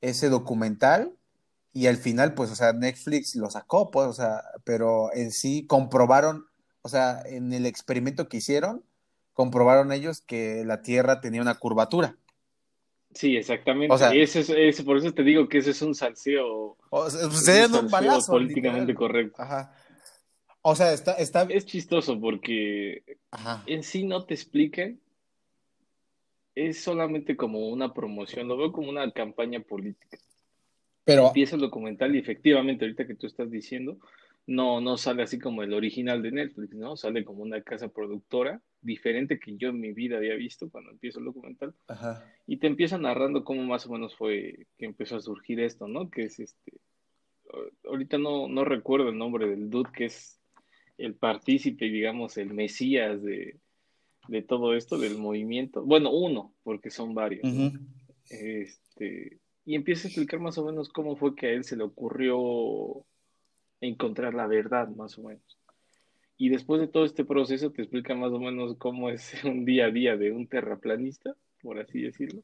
ese 0.00 0.28
documental 0.28 1.12
y 1.72 1.86
al 1.86 1.96
final, 1.96 2.34
pues, 2.34 2.50
o 2.50 2.54
sea, 2.54 2.72
Netflix 2.72 3.34
lo 3.36 3.50
sacó, 3.50 3.90
pues, 3.90 4.06
o 4.08 4.12
sea, 4.12 4.42
pero 4.64 5.12
en 5.14 5.30
sí 5.30 5.66
comprobaron, 5.66 6.46
o 6.82 6.88
sea, 6.88 7.22
en 7.24 7.52
el 7.52 7.66
experimento 7.66 8.28
que 8.28 8.38
hicieron, 8.38 8.82
comprobaron 9.34 9.92
ellos 9.92 10.20
que 10.22 10.64
la 10.64 10.80
Tierra 10.82 11.20
tenía 11.20 11.42
una 11.42 11.54
curvatura. 11.56 12.16
Sí, 13.14 13.36
exactamente. 13.36 13.94
O 13.94 13.98
sea- 13.98 14.12
Ese 14.14 14.40
es- 14.40 14.50
ese- 14.50 14.84
por 14.84 14.98
eso 14.98 15.12
te 15.12 15.22
digo 15.22 15.48
que 15.48 15.58
ese 15.58 15.70
es 15.70 15.80
un 15.82 15.94
salseo, 15.94 16.76
O 16.90 17.10
sea, 17.10 17.26
es 17.28 17.38
se 17.44 17.52
dieron 17.52 17.72
un 17.76 17.84
un 17.84 17.90
salseo 17.90 18.20
políticamente 18.26 18.92
literal. 18.92 18.96
correcto. 18.96 19.42
Ajá. 19.42 19.74
O 20.68 20.74
sea, 20.74 20.92
está, 20.92 21.12
está, 21.12 21.42
Es 21.48 21.64
chistoso 21.64 22.20
porque 22.20 23.04
ajá. 23.30 23.62
en 23.66 23.84
sí 23.84 24.04
no 24.04 24.24
te 24.24 24.34
explican, 24.34 24.98
es 26.56 26.80
solamente 26.82 27.36
como 27.36 27.68
una 27.68 27.94
promoción, 27.94 28.48
lo 28.48 28.56
veo 28.56 28.72
como 28.72 28.90
una 28.90 29.08
campaña 29.12 29.60
política. 29.60 30.18
Pero, 31.04 31.28
Empieza 31.28 31.54
el 31.54 31.60
documental 31.62 32.16
y 32.16 32.18
efectivamente 32.18 32.84
ahorita 32.84 33.06
que 33.06 33.14
tú 33.14 33.28
estás 33.28 33.48
diciendo, 33.48 34.00
no, 34.48 34.80
no 34.80 34.96
sale 34.96 35.22
así 35.22 35.38
como 35.38 35.62
el 35.62 35.72
original 35.72 36.20
de 36.20 36.32
Netflix, 36.32 36.74
¿no? 36.74 36.96
Sale 36.96 37.24
como 37.24 37.44
una 37.44 37.62
casa 37.62 37.86
productora 37.86 38.60
diferente 38.80 39.38
que 39.38 39.56
yo 39.56 39.68
en 39.68 39.78
mi 39.78 39.92
vida 39.92 40.16
había 40.16 40.34
visto 40.34 40.68
cuando 40.68 40.90
empiezo 40.90 41.20
el 41.20 41.26
documental. 41.26 41.74
ajá. 41.86 42.24
Y 42.44 42.56
te 42.56 42.66
empieza 42.66 42.98
narrando 42.98 43.44
cómo 43.44 43.62
más 43.62 43.86
o 43.86 43.92
menos 43.92 44.16
fue 44.16 44.66
que 44.78 44.86
empezó 44.86 45.14
a 45.14 45.20
surgir 45.20 45.60
esto, 45.60 45.86
¿no? 45.86 46.10
Que 46.10 46.24
es 46.24 46.40
este. 46.40 46.72
Ahorita 47.84 48.18
no, 48.18 48.48
no 48.48 48.64
recuerdo 48.64 49.10
el 49.10 49.16
nombre 49.16 49.46
del 49.48 49.70
dude 49.70 49.92
que 49.92 50.06
es 50.06 50.40
el 50.98 51.14
partícipe, 51.14 51.86
digamos, 51.86 52.36
el 52.36 52.52
mesías 52.54 53.22
de, 53.22 53.58
de 54.28 54.42
todo 54.42 54.74
esto, 54.74 54.98
del 54.98 55.18
movimiento. 55.18 55.82
Bueno, 55.84 56.10
uno, 56.10 56.54
porque 56.62 56.90
son 56.90 57.14
varios. 57.14 57.44
¿no? 57.44 57.66
Ujú. 57.66 57.78
Este, 58.30 59.38
y 59.64 59.74
empieza 59.74 60.06
a 60.06 60.10
explicar 60.10 60.40
más 60.40 60.58
o 60.58 60.64
menos 60.64 60.88
cómo 60.88 61.16
fue 61.16 61.34
que 61.34 61.46
a 61.46 61.50
él 61.50 61.64
se 61.64 61.76
le 61.76 61.84
ocurrió 61.84 63.04
encontrar 63.80 64.34
la 64.34 64.46
verdad, 64.46 64.88
más 64.88 65.18
o 65.18 65.24
menos. 65.24 65.58
Y 66.38 66.50
después 66.50 66.80
de 66.80 66.88
todo 66.88 67.04
este 67.04 67.24
proceso 67.24 67.70
te 67.72 67.82
explica 67.82 68.14
más 68.14 68.32
o 68.32 68.38
menos 68.38 68.76
cómo 68.76 69.10
es 69.10 69.32
un 69.44 69.64
día 69.64 69.86
a 69.86 69.90
día 69.90 70.16
de 70.16 70.32
un 70.32 70.46
terraplanista, 70.46 71.34
por 71.62 71.78
así 71.78 72.02
decirlo. 72.02 72.42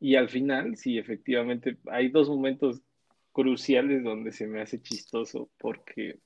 Y 0.00 0.16
al 0.16 0.28
final, 0.28 0.76
sí, 0.76 0.98
efectivamente, 0.98 1.78
hay 1.86 2.08
dos 2.08 2.28
momentos 2.28 2.82
cruciales 3.32 4.04
donde 4.04 4.32
se 4.32 4.46
me 4.46 4.60
hace 4.60 4.80
chistoso 4.80 5.50
porque 5.58 6.18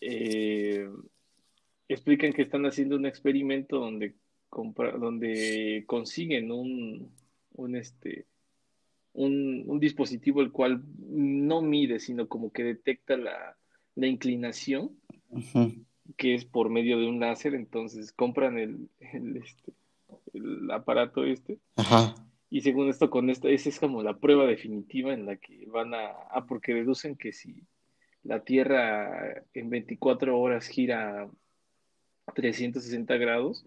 eh, 0.00 0.88
explican 1.88 2.32
que 2.32 2.42
están 2.42 2.64
haciendo 2.66 2.96
un 2.96 3.06
experimento 3.06 3.78
donde, 3.78 4.14
compra- 4.50 4.98
donde 4.98 5.84
consiguen 5.86 6.50
un, 6.50 7.10
un, 7.54 7.76
este, 7.76 8.26
un, 9.12 9.64
un 9.66 9.78
dispositivo 9.80 10.40
el 10.40 10.52
cual 10.52 10.82
no 10.98 11.62
mide, 11.62 11.98
sino 11.98 12.28
como 12.28 12.50
que 12.52 12.64
detecta 12.64 13.16
la, 13.16 13.56
la 13.94 14.06
inclinación 14.06 14.90
que 16.16 16.34
es 16.34 16.44
por 16.44 16.68
medio 16.68 16.98
de 16.98 17.06
un 17.06 17.20
láser, 17.20 17.54
entonces 17.54 18.12
compran 18.12 18.58
el, 18.58 18.88
el, 19.00 19.36
este, 19.36 19.72
el 20.34 20.70
aparato 20.70 21.24
este. 21.24 21.58
Ajá. 21.76 22.14
Y 22.50 22.60
según 22.60 22.90
esto, 22.90 23.08
con 23.08 23.30
esto, 23.30 23.48
esa 23.48 23.70
es 23.70 23.80
como 23.80 24.02
la 24.02 24.18
prueba 24.18 24.44
definitiva 24.46 25.14
en 25.14 25.24
la 25.24 25.36
que 25.36 25.64
van 25.66 25.94
a, 25.94 26.08
ah, 26.30 26.44
porque 26.46 26.74
deducen 26.74 27.16
que 27.16 27.32
si 27.32 27.62
la 28.24 28.44
Tierra 28.44 29.44
en 29.54 29.70
24 29.70 30.38
horas 30.38 30.66
gira 30.66 31.28
360 32.34 33.16
grados, 33.16 33.66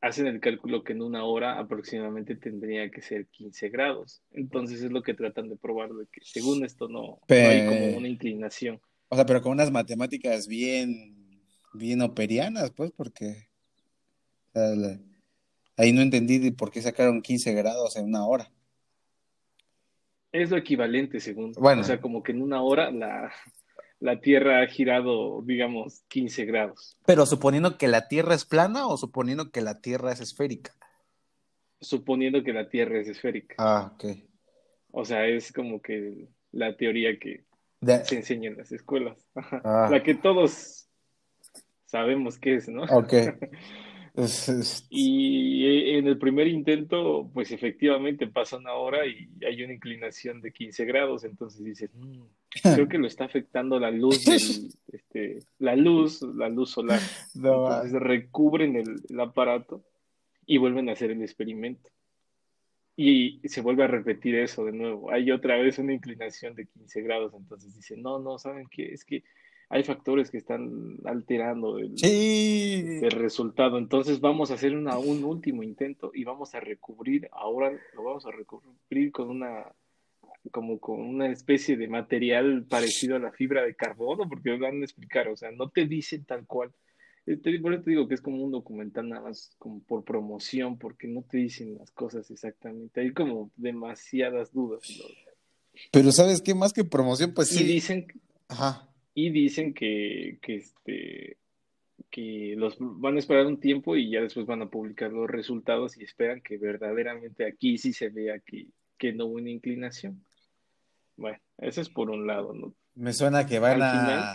hacen 0.00 0.26
el 0.26 0.40
cálculo 0.40 0.84
que 0.84 0.92
en 0.92 1.02
una 1.02 1.24
hora 1.24 1.58
aproximadamente 1.58 2.36
tendría 2.36 2.90
que 2.90 3.00
ser 3.00 3.26
15 3.28 3.70
grados. 3.70 4.22
Entonces 4.32 4.82
es 4.82 4.90
lo 4.90 5.02
que 5.02 5.14
tratan 5.14 5.48
de 5.48 5.56
probar, 5.56 5.90
de 5.90 6.06
que 6.06 6.20
según 6.22 6.64
esto 6.64 6.88
no, 6.88 7.20
no 7.26 7.26
hay 7.28 7.66
como 7.66 7.98
una 7.98 8.08
inclinación. 8.08 8.80
O 9.08 9.16
sea, 9.16 9.24
pero 9.24 9.40
con 9.40 9.52
unas 9.52 9.70
matemáticas 9.70 10.46
bien, 10.46 11.40
bien 11.72 12.02
operianas, 12.02 12.70
pues, 12.72 12.90
porque 12.92 13.48
ahí 15.76 15.92
no 15.92 16.02
entendí 16.02 16.50
por 16.50 16.70
qué 16.70 16.82
sacaron 16.82 17.22
15 17.22 17.54
grados 17.54 17.96
en 17.96 18.06
una 18.06 18.26
hora. 18.26 18.50
Es 20.34 20.50
lo 20.50 20.56
equivalente, 20.56 21.20
según. 21.20 21.52
Bueno. 21.52 21.82
O 21.82 21.84
sea, 21.84 22.00
como 22.00 22.24
que 22.24 22.32
en 22.32 22.42
una 22.42 22.60
hora 22.60 22.90
la, 22.90 23.32
la 24.00 24.20
Tierra 24.20 24.62
ha 24.62 24.66
girado, 24.66 25.42
digamos, 25.42 26.02
15 26.08 26.44
grados. 26.44 26.98
Pero 27.06 27.24
suponiendo 27.24 27.78
que 27.78 27.86
la 27.86 28.08
Tierra 28.08 28.34
es 28.34 28.44
plana 28.44 28.88
o 28.88 28.96
suponiendo 28.96 29.52
que 29.52 29.60
la 29.60 29.80
Tierra 29.80 30.10
es 30.10 30.20
esférica. 30.20 30.72
Suponiendo 31.80 32.42
que 32.42 32.52
la 32.52 32.68
Tierra 32.68 32.98
es 32.98 33.06
esférica. 33.06 33.54
Ah, 33.58 33.92
ok. 33.94 34.06
O 34.90 35.04
sea, 35.04 35.24
es 35.28 35.52
como 35.52 35.80
que 35.80 36.26
la 36.50 36.76
teoría 36.76 37.16
que 37.16 37.44
se 38.04 38.16
enseña 38.16 38.50
en 38.50 38.56
las 38.56 38.72
escuelas. 38.72 39.16
Ah. 39.36 39.86
La 39.88 40.02
que 40.02 40.16
todos 40.16 40.88
sabemos 41.86 42.40
qué 42.40 42.56
es, 42.56 42.68
¿no? 42.68 42.82
Ok. 42.90 43.12
Y 44.90 45.96
en 45.96 46.06
el 46.06 46.18
primer 46.18 46.46
intento, 46.46 47.28
pues 47.34 47.50
efectivamente 47.50 48.28
pasa 48.28 48.58
una 48.58 48.74
hora 48.74 49.04
y 49.06 49.28
hay 49.44 49.62
una 49.64 49.72
inclinación 49.72 50.40
de 50.40 50.52
15 50.52 50.84
grados, 50.84 51.24
entonces 51.24 51.64
dices, 51.64 51.90
mm, 51.92 52.22
creo 52.62 52.88
que 52.88 52.98
lo 52.98 53.08
está 53.08 53.24
afectando 53.24 53.80
la 53.80 53.90
luz, 53.90 54.24
este, 54.92 55.40
la 55.58 55.74
luz, 55.74 56.22
la 56.22 56.48
luz 56.48 56.70
solar. 56.70 57.00
entonces 57.34 57.92
recubren 58.00 58.76
el, 58.76 59.20
aparato 59.20 59.84
y 60.46 60.58
vuelven 60.58 60.88
a 60.88 60.92
hacer 60.92 61.10
el 61.10 61.22
experimento. 61.22 61.90
Y 62.96 63.40
se 63.48 63.60
vuelve 63.60 63.82
a 63.82 63.88
repetir 63.88 64.36
eso 64.36 64.64
de 64.64 64.70
nuevo. 64.70 65.10
Hay 65.10 65.32
otra 65.32 65.56
vez 65.56 65.78
una 65.78 65.92
inclinación 65.92 66.54
de 66.54 66.66
15 66.66 67.02
grados, 67.02 67.34
entonces 67.34 67.74
dicen, 67.74 68.00
no, 68.00 68.20
no, 68.20 68.38
¿saben 68.38 68.68
qué? 68.70 68.92
Es 68.92 69.04
que 69.04 69.24
hay 69.68 69.82
factores 69.82 70.30
que 70.30 70.38
están 70.38 70.98
alterando 71.04 71.78
el, 71.78 73.10
resultado. 73.10 73.78
Entonces 73.78 74.20
vamos 74.20 74.50
a 74.50 74.54
hacer 74.54 74.74
una, 74.74 74.98
un 74.98 75.24
último 75.24 75.62
intento 75.62 76.10
y 76.14 76.24
vamos 76.24 76.54
a 76.54 76.60
recubrir, 76.60 77.28
ahora 77.32 77.72
lo 77.94 78.04
vamos 78.04 78.26
a 78.26 78.30
recubrir 78.30 79.12
con 79.12 79.30
una 79.30 79.66
como 80.50 80.78
con 80.78 81.00
una 81.00 81.28
especie 81.32 81.78
de 81.78 81.88
material 81.88 82.66
parecido 82.68 83.16
a 83.16 83.18
la 83.18 83.32
fibra 83.32 83.62
de 83.62 83.74
carbono, 83.74 84.28
porque 84.28 84.58
van 84.58 84.82
a 84.82 84.84
explicar, 84.84 85.26
o 85.28 85.36
sea, 85.36 85.50
no 85.50 85.70
te 85.70 85.86
dicen 85.86 86.24
tal 86.26 86.46
cual. 86.46 86.70
Por 87.24 87.72
eso 87.72 87.82
te 87.82 87.90
digo 87.90 88.06
que 88.06 88.14
es 88.14 88.20
como 88.20 88.44
un 88.44 88.52
documental 88.52 89.08
nada 89.08 89.22
más 89.22 89.52
como 89.56 89.80
por 89.80 90.04
promoción, 90.04 90.76
porque 90.76 91.08
no 91.08 91.22
te 91.22 91.38
dicen 91.38 91.78
las 91.78 91.90
cosas 91.92 92.30
exactamente. 92.30 93.00
Hay 93.00 93.14
como 93.14 93.50
demasiadas 93.56 94.52
dudas. 94.52 94.82
Pero 95.90 96.12
¿sabes 96.12 96.42
qué? 96.42 96.54
Más 96.54 96.74
que 96.74 96.84
promoción, 96.84 97.32
pues 97.32 97.48
sí. 97.48 97.64
Y 97.64 97.66
dicen... 97.66 98.06
Ajá 98.48 98.93
y 99.14 99.30
dicen 99.30 99.72
que, 99.72 100.38
que, 100.42 100.56
este, 100.56 101.36
que 102.10 102.54
los 102.56 102.76
van 102.78 103.16
a 103.16 103.18
esperar 103.18 103.46
un 103.46 103.60
tiempo 103.60 103.96
y 103.96 104.10
ya 104.10 104.20
después 104.20 104.46
van 104.46 104.62
a 104.62 104.68
publicar 104.68 105.12
los 105.12 105.30
resultados 105.30 105.96
y 105.96 106.04
esperan 106.04 106.40
que 106.40 106.58
verdaderamente 106.58 107.46
aquí 107.46 107.78
sí 107.78 107.92
se 107.92 108.08
vea 108.08 108.40
que, 108.40 108.66
que 108.98 109.12
no 109.12 109.26
hubo 109.26 109.34
una 109.34 109.50
inclinación. 109.50 110.24
Bueno, 111.16 111.38
eso 111.58 111.80
es 111.80 111.88
por 111.88 112.10
un 112.10 112.26
lado, 112.26 112.52
¿no? 112.54 112.74
Me 112.94 113.12
suena 113.12 113.46
que 113.46 113.58
van 113.58 113.82
a... 113.82 114.32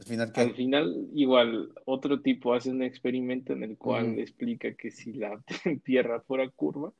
Al 0.00 0.06
final, 0.06 0.32
Al 0.34 0.54
final, 0.54 1.08
igual, 1.12 1.72
otro 1.84 2.22
tipo 2.22 2.54
hace 2.54 2.70
un 2.70 2.82
experimento 2.82 3.52
en 3.52 3.62
el 3.62 3.76
cual 3.76 4.18
explica 4.18 4.72
que 4.72 4.90
si 4.90 5.12
la 5.12 5.38
Tierra 5.84 6.22
fuera 6.22 6.48
curva, 6.48 6.90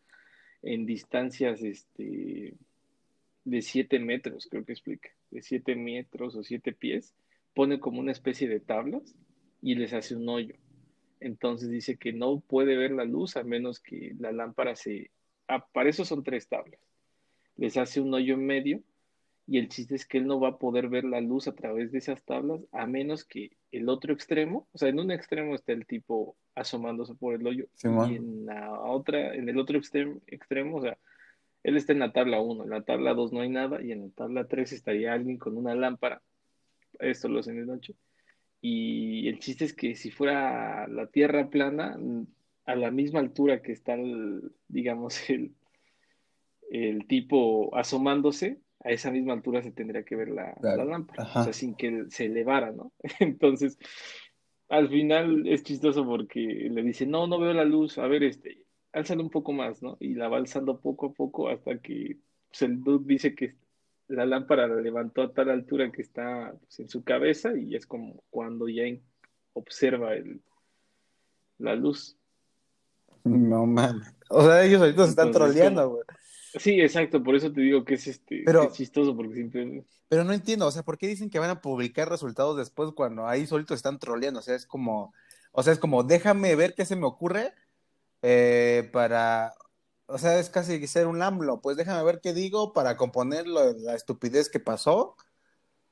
en 0.60 0.84
distancias 0.84 1.62
este, 1.62 2.52
de 3.44 3.62
7 3.62 3.98
metros, 3.98 4.48
creo 4.50 4.64
que 4.64 4.72
explica, 4.72 5.10
de 5.30 5.42
7 5.42 5.74
metros 5.76 6.36
o 6.36 6.42
7 6.42 6.72
pies, 6.72 7.14
pone 7.54 7.80
como 7.80 8.00
una 8.00 8.12
especie 8.12 8.48
de 8.48 8.60
tablas 8.60 9.14
y 9.62 9.74
les 9.74 9.92
hace 9.92 10.16
un 10.16 10.28
hoyo. 10.28 10.54
Entonces 11.20 11.70
dice 11.70 11.96
que 11.96 12.12
no 12.12 12.40
puede 12.40 12.76
ver 12.76 12.92
la 12.92 13.04
luz 13.04 13.36
a 13.36 13.42
menos 13.42 13.80
que 13.80 14.14
la 14.18 14.32
lámpara 14.32 14.74
se... 14.74 15.10
Ah, 15.48 15.66
para 15.72 15.90
eso 15.90 16.04
son 16.04 16.22
tres 16.22 16.48
tablas. 16.48 16.80
Les 17.56 17.76
hace 17.76 18.00
un 18.00 18.14
hoyo 18.14 18.34
en 18.34 18.46
medio 18.46 18.82
y 19.46 19.58
el 19.58 19.68
chiste 19.68 19.96
es 19.96 20.06
que 20.06 20.18
él 20.18 20.26
no 20.26 20.38
va 20.38 20.50
a 20.50 20.58
poder 20.58 20.88
ver 20.88 21.04
la 21.04 21.20
luz 21.20 21.48
a 21.48 21.54
través 21.54 21.90
de 21.92 21.98
esas 21.98 22.22
tablas 22.24 22.60
a 22.72 22.86
menos 22.86 23.24
que 23.24 23.50
el 23.72 23.88
otro 23.88 24.14
extremo, 24.14 24.68
o 24.72 24.78
sea, 24.78 24.88
en 24.88 25.00
un 25.00 25.10
extremo 25.10 25.54
está 25.54 25.72
el 25.72 25.86
tipo 25.86 26.36
asomándose 26.54 27.14
por 27.14 27.34
el 27.34 27.46
hoyo 27.46 27.66
y 27.82 28.14
en 28.14 28.46
la 28.46 28.80
otra, 28.80 29.34
en 29.34 29.48
el 29.48 29.58
otro 29.58 29.76
extremo, 29.76 30.20
extremo, 30.26 30.76
o 30.76 30.82
sea, 30.82 30.96
él 31.62 31.76
está 31.76 31.92
en 31.92 31.98
la 31.98 32.12
tabla 32.12 32.40
1, 32.40 32.64
en 32.64 32.70
la 32.70 32.82
tabla 32.82 33.14
2 33.14 33.32
no 33.32 33.40
hay 33.40 33.48
nada 33.48 33.82
y 33.82 33.92
en 33.92 34.02
la 34.02 34.10
tabla 34.10 34.46
3 34.46 34.72
estaría 34.72 35.12
alguien 35.12 35.38
con 35.38 35.56
una 35.56 35.74
lámpara. 35.74 36.22
Esto 36.98 37.28
lo 37.28 37.40
hacen 37.40 37.56
de 37.56 37.66
noche. 37.66 37.94
Y 38.60 39.28
el 39.28 39.38
chiste 39.38 39.64
es 39.64 39.74
que 39.74 39.94
si 39.94 40.10
fuera 40.10 40.86
la 40.88 41.06
Tierra 41.06 41.48
plana, 41.48 41.98
a 42.66 42.74
la 42.74 42.90
misma 42.90 43.20
altura 43.20 43.62
que 43.62 43.72
está, 43.72 43.94
el, 43.94 44.52
digamos, 44.68 45.18
el, 45.30 45.52
el 46.70 47.06
tipo 47.06 47.74
asomándose, 47.76 48.60
a 48.82 48.90
esa 48.90 49.10
misma 49.10 49.34
altura 49.34 49.62
se 49.62 49.72
tendría 49.72 50.04
que 50.04 50.16
ver 50.16 50.30
la, 50.30 50.56
lámpara, 50.62 51.24
o 51.34 51.44
sea, 51.44 51.52
sin 51.52 51.74
que 51.74 52.06
se 52.08 52.26
elevara, 52.26 52.72
¿no? 52.72 52.92
Entonces, 53.20 53.78
al 54.68 54.88
final 54.88 55.46
es 55.46 55.64
chistoso 55.64 56.06
porque 56.06 56.40
le 56.40 56.82
dice, 56.82 57.06
no, 57.06 57.26
no 57.26 57.38
veo 57.38 57.52
la 57.52 57.64
luz, 57.64 57.98
a 57.98 58.06
ver, 58.06 58.22
este, 58.22 58.62
álzalo 58.92 59.22
un 59.22 59.30
poco 59.30 59.52
más, 59.52 59.82
¿no? 59.82 59.96
Y 60.00 60.14
la 60.14 60.28
va 60.28 60.38
alzando 60.38 60.80
poco 60.80 61.06
a 61.06 61.12
poco 61.12 61.48
hasta 61.48 61.78
que 61.78 62.18
pues, 62.48 62.62
el 62.62 62.82
dude 62.82 63.04
dice 63.06 63.34
que 63.34 63.56
la 64.08 64.26
lámpara 64.26 64.66
la 64.66 64.80
levantó 64.80 65.22
a 65.22 65.32
tal 65.32 65.50
altura 65.50 65.90
que 65.92 66.02
está 66.02 66.54
pues, 66.60 66.80
en 66.80 66.88
su 66.88 67.04
cabeza 67.04 67.56
y 67.56 67.76
es 67.76 67.86
como 67.86 68.24
cuando 68.30 68.68
ya 68.68 68.84
observa 69.52 70.14
el, 70.14 70.40
la 71.58 71.74
luz. 71.74 72.16
No 73.24 73.66
mames. 73.66 74.14
O 74.28 74.42
sea, 74.42 74.64
ellos 74.64 74.80
ahorita 74.80 75.04
se 75.04 75.10
están 75.10 75.30
troleando, 75.30 75.90
güey. 75.90 76.02
Sí, 76.58 76.80
exacto, 76.80 77.22
por 77.22 77.36
eso 77.36 77.52
te 77.52 77.60
digo 77.60 77.84
que 77.84 77.94
es 77.94 78.08
este 78.08 78.44
chistoso 78.72 79.14
porque 79.14 79.34
siempre 79.34 79.84
Pero 80.08 80.24
no 80.24 80.32
entiendo, 80.32 80.66
o 80.66 80.70
sea, 80.72 80.82
¿por 80.82 80.98
qué 80.98 81.06
dicen 81.06 81.30
que 81.30 81.38
van 81.38 81.50
a 81.50 81.60
publicar 81.60 82.08
resultados 82.08 82.56
después 82.56 82.90
cuando 82.92 83.28
ahí 83.28 83.46
solitos 83.46 83.76
están 83.76 84.00
troleando? 84.00 84.40
O 84.40 84.42
sea, 84.42 84.56
es 84.56 84.66
como 84.66 85.12
o 85.52 85.62
sea, 85.62 85.72
es 85.72 85.78
como 85.78 86.02
déjame 86.02 86.54
ver 86.56 86.74
qué 86.74 86.84
se 86.84 86.96
me 86.96 87.06
ocurre 87.06 87.52
eh, 88.22 88.88
para, 88.92 89.54
o 90.06 90.18
sea, 90.18 90.38
es 90.38 90.50
casi 90.50 90.86
ser 90.86 91.06
un 91.06 91.22
AMLO, 91.22 91.60
pues 91.60 91.76
déjame 91.76 92.02
ver 92.04 92.20
qué 92.20 92.32
digo 92.32 92.72
para 92.72 92.96
componer 92.96 93.46
la 93.46 93.94
estupidez 93.94 94.48
que 94.48 94.60
pasó 94.60 95.16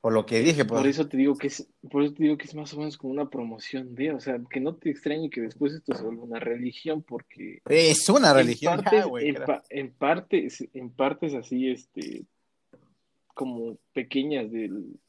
o 0.01 0.09
lo 0.09 0.25
que 0.25 0.39
dije. 0.39 0.65
Por 0.65 0.81
pues. 0.81 0.95
eso 0.95 1.07
te 1.07 1.17
digo 1.17 1.35
que 1.35 1.47
es, 1.47 1.67
por 1.89 2.03
eso 2.03 2.13
te 2.13 2.23
digo 2.23 2.37
que 2.37 2.45
es 2.45 2.55
más 2.55 2.73
o 2.73 2.77
menos 2.77 2.97
como 2.97 3.13
una 3.13 3.29
promoción 3.29 3.95
de, 3.95 4.13
o 4.13 4.19
sea, 4.19 4.39
que 4.49 4.59
no 4.59 4.75
te 4.75 4.89
extrañe 4.89 5.29
que 5.29 5.41
después 5.41 5.73
esto 5.73 5.93
se 5.93 6.03
vuelva 6.03 6.23
una 6.23 6.39
religión, 6.39 7.03
porque 7.03 7.61
es 7.65 8.07
una 8.09 8.33
religión, 8.33 8.83
en 9.69 9.93
partes, 9.93 10.67
en, 10.73 10.91
partes, 10.91 11.33
así, 11.33 11.69
este, 11.69 12.25
como 13.27 13.77
pequeñas 13.93 14.51
del, 14.51 14.99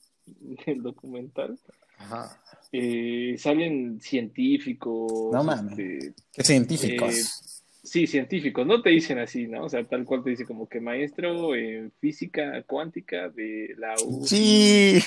del 0.67 0.83
documental. 0.83 1.59
Ajá. 1.99 2.41
Eh, 2.73 3.35
salen 3.39 4.00
científicos. 4.00 5.33
No 5.33 5.43
mames. 5.43 5.79
Este, 5.79 6.15
¿Qué 6.33 6.45
científicos? 6.45 7.15
Eh, 7.15 7.81
sí, 7.83 8.07
científicos. 8.07 8.67
No 8.67 8.81
te 8.81 8.91
dicen 8.91 9.19
así, 9.19 9.49
¿no? 9.49 9.65
O 9.65 9.69
sea, 9.69 9.85
tal 9.85 10.05
cual 10.05 10.23
te 10.23 10.31
dice 10.31 10.47
como 10.47 10.69
que 10.69 10.81
maestro 10.81 11.55
en 11.55 11.91
física 12.00 12.62
cuántica 12.62 13.29
de 13.29 13.75
la 13.77 13.95
U. 14.07 14.25
Sí. 14.25 15.00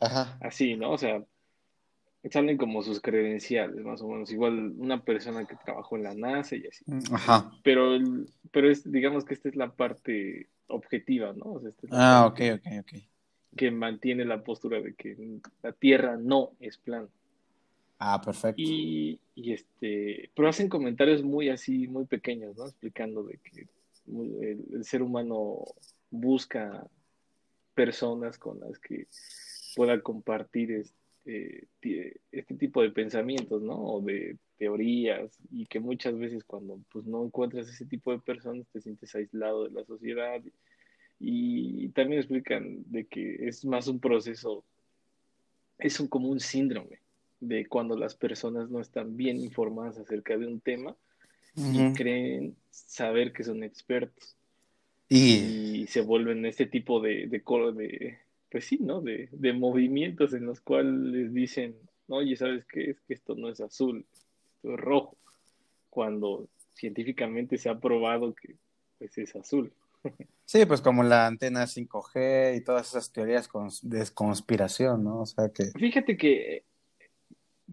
Ajá. 0.00 0.38
Así, 0.40 0.74
¿no? 0.76 0.92
O 0.92 0.98
sea, 0.98 1.22
salen 2.30 2.56
como 2.56 2.82
sus 2.82 3.00
credenciales, 3.00 3.84
más 3.84 4.00
o 4.00 4.08
menos. 4.08 4.30
Igual 4.32 4.74
una 4.78 5.04
persona 5.04 5.44
que 5.44 5.56
trabajó 5.56 5.96
en 5.96 6.04
la 6.04 6.14
NASA 6.14 6.56
y 6.56 6.66
así. 6.66 6.84
Mm, 6.86 7.14
ajá. 7.14 7.52
Pero, 7.62 7.98
pero 8.50 8.70
es, 8.70 8.90
digamos 8.90 9.24
que 9.26 9.34
esta 9.34 9.50
es 9.50 9.56
la 9.56 9.74
parte 9.74 10.48
objetiva, 10.66 11.34
¿no? 11.34 11.60
ah, 11.90 12.26
ok, 12.26 12.40
ok, 12.54 12.66
ok 12.80 13.13
que 13.56 13.70
mantiene 13.70 14.24
la 14.24 14.42
postura 14.42 14.80
de 14.80 14.94
que 14.94 15.16
la 15.62 15.72
Tierra 15.72 16.16
no 16.16 16.52
es 16.60 16.78
plana. 16.78 17.08
Ah, 17.98 18.20
perfecto. 18.22 18.60
Y, 18.60 19.18
este, 19.36 20.30
pero 20.34 20.48
hacen 20.48 20.68
comentarios 20.68 21.22
muy 21.22 21.48
así, 21.48 21.86
muy 21.88 22.04
pequeños, 22.04 22.56
¿no? 22.56 22.66
Explicando 22.66 23.22
de 23.22 23.38
que 23.38 23.66
el, 24.06 24.84
ser 24.84 25.02
humano 25.02 25.64
busca 26.10 26.86
personas 27.74 28.38
con 28.38 28.60
las 28.60 28.78
que 28.78 29.06
pueda 29.74 30.00
compartir 30.00 30.84
este, 31.24 32.20
este 32.30 32.54
tipo 32.54 32.82
de 32.82 32.90
pensamientos, 32.90 33.62
¿no? 33.62 33.74
O 33.74 34.00
de 34.00 34.36
teorías 34.58 35.36
y 35.50 35.66
que 35.66 35.80
muchas 35.80 36.16
veces 36.16 36.44
cuando 36.44 36.78
pues 36.92 37.06
no 37.06 37.24
encuentras 37.24 37.68
ese 37.68 37.86
tipo 37.86 38.12
de 38.12 38.20
personas 38.20 38.66
te 38.72 38.80
sientes 38.80 39.14
aislado 39.14 39.64
de 39.64 39.70
la 39.70 39.84
sociedad 39.84 40.40
y, 40.44 40.52
también 41.94 42.20
explican 42.20 42.84
de 42.86 43.06
que 43.06 43.46
es 43.46 43.64
más 43.64 43.86
un 43.88 44.00
proceso, 44.00 44.64
es 45.78 45.98
un, 46.00 46.08
como 46.08 46.28
un 46.28 46.40
síndrome 46.40 47.00
de 47.40 47.66
cuando 47.66 47.96
las 47.96 48.14
personas 48.14 48.70
no 48.70 48.80
están 48.80 49.16
bien 49.16 49.40
informadas 49.40 49.98
acerca 49.98 50.36
de 50.36 50.46
un 50.46 50.60
tema 50.60 50.96
y 51.56 51.92
creen 51.92 52.56
saber 52.70 53.32
que 53.32 53.44
son 53.44 53.62
expertos. 53.62 54.36
Y, 55.08 55.86
se 55.86 56.00
vuelven 56.00 56.44
este 56.46 56.66
tipo 56.66 57.00
de, 57.00 57.26
de, 57.26 57.38
de 57.38 58.18
pues 58.50 58.64
sí, 58.64 58.78
¿no? 58.80 59.00
De, 59.00 59.28
de, 59.30 59.52
movimientos 59.52 60.32
en 60.32 60.46
los 60.46 60.60
cuales 60.60 60.94
les 60.94 61.32
dicen, 61.32 61.76
oye, 62.08 62.34
¿sabes 62.36 62.64
qué? 62.64 62.90
Es 62.90 63.00
que 63.02 63.14
esto 63.14 63.34
no 63.34 63.48
es 63.50 63.60
azul, 63.60 64.04
esto 64.54 64.74
es 64.74 64.80
rojo, 64.80 65.16
cuando 65.90 66.48
científicamente 66.74 67.58
se 67.58 67.68
ha 67.68 67.78
probado 67.78 68.34
que 68.34 68.56
pues 68.98 69.16
es 69.18 69.36
azul. 69.36 69.72
Sí, 70.46 70.66
pues 70.66 70.80
como 70.80 71.02
la 71.02 71.26
antena 71.26 71.64
5G 71.64 72.56
y 72.56 72.64
todas 72.64 72.88
esas 72.88 73.10
teorías 73.12 73.48
de 73.82 74.06
conspiración, 74.12 75.04
¿no? 75.04 75.20
O 75.22 75.26
sea 75.26 75.48
que... 75.48 75.64
Fíjate 75.78 76.16
que, 76.16 76.64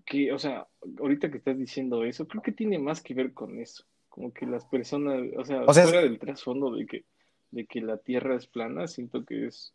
que, 0.06 0.32
o 0.32 0.40
sea, 0.40 0.68
ahorita 1.00 1.30
que 1.30 1.38
estás 1.38 1.58
diciendo 1.58 2.04
eso, 2.06 2.28
creo 2.28 2.42
que 2.42 2.54
tiene 2.54 2.80
más 2.80 3.02
que 3.02 3.14
ver 3.14 3.34
con 3.34 3.60
eso. 3.60 3.84
Como 4.08 4.34
que 4.34 4.46
las 4.46 4.66
personas, 4.66 5.22
o 5.38 5.46
sea, 5.46 5.64
fuera 5.66 6.02
del 6.02 6.20
trasfondo 6.20 6.74
de 6.74 6.86
que, 6.86 7.06
de 7.52 7.66
que 7.66 7.82
la 7.82 7.98
Tierra 7.98 8.36
es 8.36 8.48
plana, 8.48 8.88
siento 8.88 9.26
que 9.26 9.48
es 9.48 9.74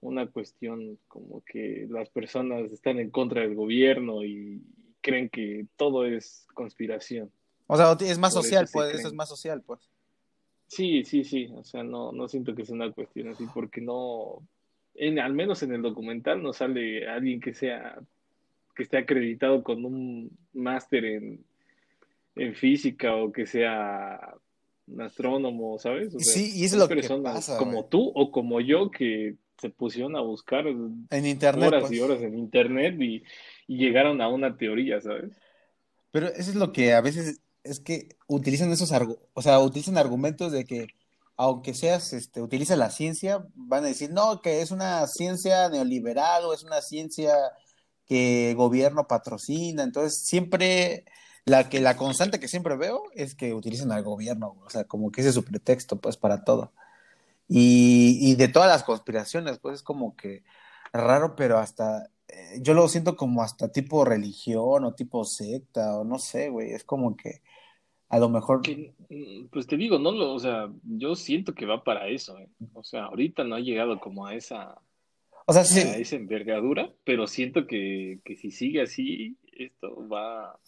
una 0.00 0.26
cuestión 0.26 0.98
como 1.06 1.42
que 1.44 1.86
las 1.88 2.10
personas 2.10 2.70
están 2.72 2.98
en 2.98 3.10
contra 3.10 3.42
del 3.42 3.54
gobierno 3.54 4.24
y 4.24 4.62
creen 5.00 5.28
que 5.28 5.66
todo 5.76 6.06
es 6.06 6.46
conspiración. 6.54 7.30
O 7.68 7.76
sea, 7.76 7.96
es 8.00 8.18
más 8.18 8.34
social, 8.34 8.68
pues, 8.72 8.94
eso 8.94 9.08
es 9.08 9.14
más 9.14 9.28
social, 9.28 9.62
pues. 9.62 9.88
Sí, 10.72 11.04
sí, 11.04 11.22
sí, 11.22 11.50
o 11.54 11.62
sea, 11.64 11.82
no, 11.82 12.12
no 12.12 12.28
siento 12.28 12.54
que 12.54 12.64
sea 12.64 12.74
una 12.74 12.90
cuestión 12.92 13.28
así, 13.28 13.44
porque 13.52 13.82
no, 13.82 14.42
en, 14.94 15.18
al 15.18 15.34
menos 15.34 15.62
en 15.62 15.74
el 15.74 15.82
documental 15.82 16.42
no 16.42 16.54
sale 16.54 17.06
alguien 17.06 17.42
que 17.42 17.52
sea, 17.52 17.98
que 18.74 18.84
esté 18.84 18.96
acreditado 18.96 19.62
con 19.62 19.84
un 19.84 20.30
máster 20.54 21.04
en, 21.04 21.44
en 22.36 22.54
física 22.54 23.14
o 23.16 23.30
que 23.30 23.44
sea 23.46 24.34
un 24.86 25.02
astrónomo, 25.02 25.78
¿sabes? 25.78 26.14
sí, 26.20 26.52
y 26.54 26.64
es 26.64 26.74
lo 26.74 26.88
que 26.88 27.06
pasa. 27.22 27.58
Como 27.58 27.84
tú 27.84 28.10
o 28.14 28.30
como 28.30 28.62
yo 28.62 28.90
que 28.90 29.34
se 29.58 29.68
pusieron 29.68 30.16
a 30.16 30.22
buscar 30.22 30.66
en 30.66 31.26
internet, 31.26 31.68
horas 31.68 31.92
y 31.92 31.98
pues. 31.98 32.00
horas 32.00 32.22
en 32.22 32.38
internet 32.38 32.98
y, 32.98 33.22
llegaron 33.68 34.22
a 34.22 34.28
una 34.28 34.56
teoría, 34.56 35.02
¿sabes? 35.02 35.38
Pero 36.12 36.28
eso 36.28 36.50
es 36.50 36.54
lo 36.54 36.72
que 36.72 36.94
a 36.94 37.02
veces 37.02 37.41
es 37.64 37.80
que 37.80 38.16
utilizan 38.26 38.72
esos 38.72 38.92
o 39.34 39.42
sea, 39.42 39.58
utilizan 39.60 39.98
argumentos 39.98 40.52
de 40.52 40.64
que 40.64 40.88
aunque 41.36 41.74
seas, 41.74 42.12
este, 42.12 42.42
utiliza 42.42 42.76
la 42.76 42.90
ciencia, 42.90 43.44
van 43.54 43.84
a 43.84 43.88
decir, 43.88 44.12
no, 44.12 44.42
que 44.42 44.62
es 44.62 44.70
una 44.70 45.06
ciencia 45.06 45.68
neoliberal 45.68 46.44
o 46.44 46.54
es 46.54 46.62
una 46.62 46.80
ciencia 46.82 47.34
que 48.06 48.50
el 48.50 48.56
gobierno 48.56 49.08
patrocina. 49.08 49.82
Entonces, 49.82 50.20
siempre, 50.24 51.04
la 51.44 51.68
que 51.68 51.80
la 51.80 51.96
constante 51.96 52.38
que 52.40 52.48
siempre 52.48 52.76
veo 52.76 53.02
es 53.14 53.34
que 53.34 53.54
utilizan 53.54 53.92
al 53.92 54.02
gobierno, 54.04 54.56
o 54.64 54.70
sea, 54.70 54.84
como 54.84 55.10
que 55.10 55.22
ese 55.22 55.30
es 55.30 55.34
su 55.34 55.44
pretexto, 55.44 56.00
pues, 56.00 56.16
para 56.16 56.44
todo. 56.44 56.72
Y, 57.48 58.34
de 58.36 58.48
todas 58.48 58.68
las 58.68 58.84
conspiraciones, 58.84 59.58
pues 59.58 59.76
es 59.76 59.82
como 59.82 60.16
que 60.16 60.44
raro, 60.92 61.36
pero 61.36 61.58
hasta, 61.58 62.10
eh, 62.32 62.58
yo 62.60 62.74
lo 62.74 62.88
siento 62.88 63.16
como 63.16 63.42
hasta 63.42 63.70
tipo 63.70 64.04
religión 64.04 64.84
o 64.84 64.94
tipo 64.94 65.24
secta 65.24 65.98
o 65.98 66.04
no 66.04 66.18
sé, 66.18 66.48
güey, 66.48 66.72
es 66.72 66.84
como 66.84 67.16
que 67.16 67.42
a 68.08 68.18
lo 68.18 68.28
mejor... 68.28 68.62
Mm, 68.68 69.46
pues 69.50 69.66
te 69.66 69.76
digo, 69.76 69.98
no 69.98 70.12
lo, 70.12 70.34
o 70.34 70.38
sea, 70.38 70.70
yo 70.84 71.14
siento 71.14 71.54
que 71.54 71.66
va 71.66 71.84
para 71.84 72.08
eso, 72.08 72.38
¿eh? 72.38 72.48
o 72.74 72.82
sea, 72.82 73.04
ahorita 73.04 73.44
no 73.44 73.54
ha 73.54 73.60
llegado 73.60 74.00
como 74.00 74.26
a 74.26 74.34
esa... 74.34 74.80
O 75.46 75.52
sea, 75.52 75.64
sí. 75.64 75.80
A 75.80 75.96
esa 75.96 76.16
envergadura, 76.16 76.92
pero 77.04 77.26
siento 77.26 77.66
que, 77.66 78.20
que 78.24 78.36
si 78.36 78.50
sigue 78.50 78.82
así, 78.82 79.36
esto 79.56 80.08
va, 80.08 80.58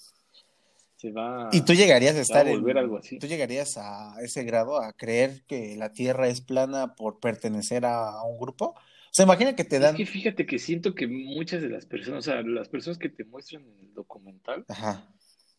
y 1.52 1.60
tú 1.62 1.74
llegarías 1.74 2.16
a 2.16 2.20
estar 2.20 2.48
en, 2.48 2.78
algo 2.78 2.98
así. 2.98 3.18
Tú 3.18 3.26
llegarías 3.26 3.76
a 3.76 4.16
ese 4.22 4.44
grado 4.44 4.80
a 4.80 4.92
creer 4.92 5.42
que 5.46 5.76
la 5.76 5.92
Tierra 5.92 6.28
es 6.28 6.40
plana 6.40 6.94
por 6.94 7.20
pertenecer 7.20 7.84
a, 7.84 8.22
un 8.22 8.38
grupo. 8.38 8.74
O 9.14 9.16
sea, 9.16 9.26
imagina 9.26 9.54
que 9.54 9.62
te 9.62 9.78
dan. 9.78 9.94
Es 9.94 9.98
que 9.98 10.06
fíjate 10.06 10.44
que 10.44 10.58
siento 10.58 10.92
que 10.92 11.06
muchas 11.06 11.62
de 11.62 11.68
las 11.68 11.86
personas, 11.86 12.26
o 12.26 12.32
sea, 12.32 12.42
las 12.42 12.68
personas 12.68 12.98
que 12.98 13.08
te 13.08 13.24
muestran 13.24 13.62
en 13.62 13.78
el 13.78 13.94
documental, 13.94 14.64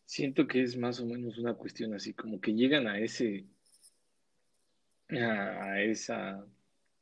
siento 0.04 0.46
que 0.46 0.60
es 0.60 0.76
más 0.76 1.00
o 1.00 1.06
menos 1.06 1.38
una 1.38 1.54
cuestión 1.54 1.94
así, 1.94 2.12
como 2.12 2.38
que 2.38 2.52
llegan 2.52 2.86
a 2.86 2.98
ese, 2.98 3.46
a 5.08 5.80
esa 5.80 6.44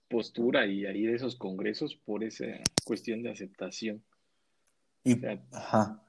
postura 0.07 0.64
y 0.64 0.87
a 0.87 0.93
ir 0.93 1.11
a 1.11 1.17
esos 1.17 1.35
congresos 1.35 1.97
por 1.97 2.23
esa 2.23 2.47
cuestión 2.85 3.25
de 3.25 3.33
aceptación. 3.33 4.05
Y, 5.03 5.17
ajá. 5.51 6.01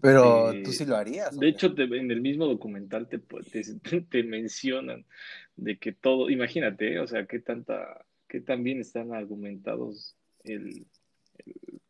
Pero 0.00 0.60
tú 0.64 0.72
sí 0.72 0.86
lo 0.86 0.96
harías. 0.96 1.38
De 1.38 1.46
hecho, 1.46 1.72
en 1.76 2.10
el 2.10 2.20
mismo 2.20 2.46
documental 2.46 3.08
te, 3.08 3.20
te, 3.20 4.22
mencionan 4.24 5.06
de 5.54 5.78
que 5.78 5.92
todo, 5.92 6.30
imagínate, 6.30 6.98
o 6.98 7.06
sea, 7.06 7.26
qué 7.26 7.38
tanta, 7.38 8.04
qué 8.28 8.40
tan 8.40 8.62
bien 8.62 8.80
están 8.80 9.12
argumentados 9.12 10.16
el, 10.44 10.86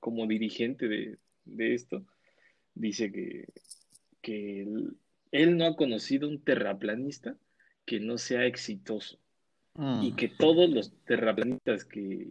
como 0.01 0.27
dirigente 0.27 0.89
de, 0.89 1.19
esto. 1.75 2.05
Dice 2.75 3.11
que, 3.11 3.47
que 4.23 4.67
él, 5.33 5.57
no 5.57 5.67
ha 5.67 5.77
conocido 5.77 6.29
un 6.29 6.43
terraplanista 6.43 7.37
que 7.85 8.01
no 8.01 8.19
sea 8.19 8.47
exitoso. 8.47 9.19
Y 9.77 10.13
mm. 10.13 10.17
que 10.17 10.29
todos 10.29 10.71
los 10.71 10.93
terraplanistas 11.05 11.85
que, 11.85 12.31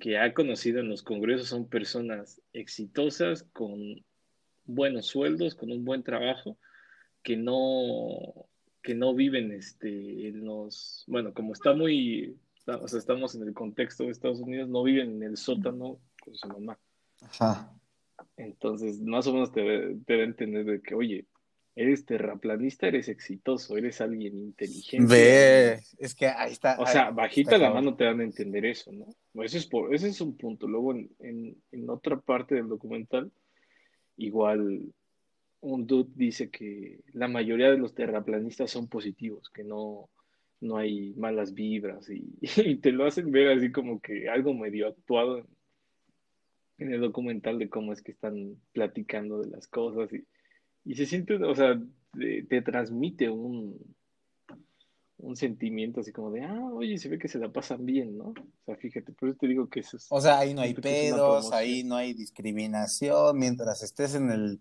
que 0.00 0.18
ha 0.18 0.34
conocido 0.34 0.80
en 0.80 0.88
los 0.88 1.02
congresos 1.02 1.48
son 1.48 1.68
personas 1.68 2.40
exitosas 2.52 3.44
con 3.52 4.04
buenos 4.64 5.06
sueldos, 5.06 5.54
con 5.54 5.70
un 5.70 5.84
buen 5.84 6.02
trabajo, 6.02 6.58
que 7.22 7.36
no, 7.36 8.48
que 8.82 8.94
no 8.94 9.14
viven 9.14 9.52
este, 9.52 10.28
en 10.28 10.44
los, 10.44 11.04
bueno, 11.06 11.32
como 11.32 11.52
está 11.52 11.74
muy, 11.74 12.36
o 12.66 12.88
sea, 12.88 12.98
estamos 12.98 13.34
en 13.34 13.42
el 13.42 13.54
contexto 13.54 14.04
de 14.04 14.10
Estados 14.10 14.40
Unidos, 14.40 14.68
no 14.68 14.82
viven 14.82 15.16
en 15.16 15.22
el 15.22 15.36
sótano 15.36 15.98
con 16.22 16.34
su 16.34 16.48
mamá. 16.48 16.78
Ajá. 17.22 17.72
Entonces, 18.36 19.00
más 19.00 19.26
o 19.26 19.32
menos 19.32 19.52
te, 19.52 19.96
te 20.06 20.16
va 20.16 20.22
a 20.22 20.26
entender 20.26 20.64
de 20.64 20.80
que, 20.80 20.94
oye, 20.94 21.26
eres 21.76 22.04
terraplanista, 22.04 22.86
eres 22.86 23.08
exitoso, 23.08 23.76
eres 23.76 24.00
alguien 24.00 24.38
inteligente. 24.38 25.06
Ve, 25.06 25.80
es 25.98 26.14
que 26.14 26.26
ahí 26.28 26.52
está. 26.52 26.76
O 26.78 26.86
sea, 26.86 27.10
bajita 27.10 27.58
la 27.58 27.70
mano 27.72 27.96
te 27.96 28.04
van 28.04 28.20
a 28.20 28.24
entender 28.24 28.64
eso, 28.64 28.92
¿no? 28.92 29.06
Ese 29.42 29.58
es, 29.58 29.66
por, 29.66 29.94
ese 29.94 30.08
es 30.08 30.20
un 30.20 30.36
punto. 30.36 30.68
Luego, 30.68 30.92
en, 30.92 31.10
en, 31.18 31.56
en 31.72 31.90
otra 31.90 32.20
parte 32.20 32.54
del 32.54 32.68
documental, 32.68 33.30
Igual 34.16 34.92
un 35.60 35.86
dude 35.86 36.10
dice 36.14 36.50
que 36.50 37.00
la 37.12 37.26
mayoría 37.26 37.70
de 37.70 37.78
los 37.78 37.94
terraplanistas 37.94 38.70
son 38.70 38.88
positivos, 38.88 39.50
que 39.50 39.64
no, 39.64 40.10
no 40.64 40.76
hay 40.78 41.12
malas 41.14 41.54
vibras 41.54 42.08
y, 42.10 42.76
te 42.76 42.90
lo 42.90 43.06
hacen 43.06 43.30
ver 43.30 43.56
así 43.56 43.70
como 43.70 44.00
que 44.00 44.28
algo 44.28 44.54
medio 44.54 44.88
actuado 44.88 45.46
en, 46.78 46.92
el 46.92 47.00
documental 47.00 47.58
de 47.58 47.68
cómo 47.68 47.92
es 47.92 48.02
que 48.02 48.12
están 48.12 48.56
platicando 48.72 49.40
de 49.40 49.50
las 49.50 49.68
cosas 49.68 50.12
y, 50.12 50.24
y 50.84 50.94
se 50.96 51.06
siente, 51.06 51.34
o 51.36 51.54
sea, 51.54 51.80
te, 52.12 52.62
transmite 52.62 53.30
un, 53.30 53.78
un 55.18 55.36
sentimiento 55.36 56.00
así 56.00 56.12
como 56.12 56.30
de, 56.32 56.42
ah, 56.42 56.70
oye, 56.72 56.98
se 56.98 57.08
ve 57.08 57.18
que 57.18 57.28
se 57.28 57.38
la 57.38 57.50
pasan 57.52 57.86
bien, 57.86 58.18
¿no? 58.18 58.28
O 58.30 58.64
sea, 58.64 58.76
fíjate, 58.76 59.12
por 59.12 59.28
eso 59.28 59.38
te 59.38 59.46
digo 59.46 59.68
que 59.68 59.80
eso 59.80 59.96
es... 59.96 60.06
O 60.10 60.20
sea, 60.20 60.38
ahí 60.40 60.52
no 60.52 60.62
hay 60.62 60.74
pedos, 60.74 61.52
ahí 61.52 61.84
no 61.84 61.96
hay 61.96 62.12
discriminación, 62.12 63.38
mientras 63.38 63.82
estés 63.82 64.14
en 64.14 64.30
el 64.30 64.60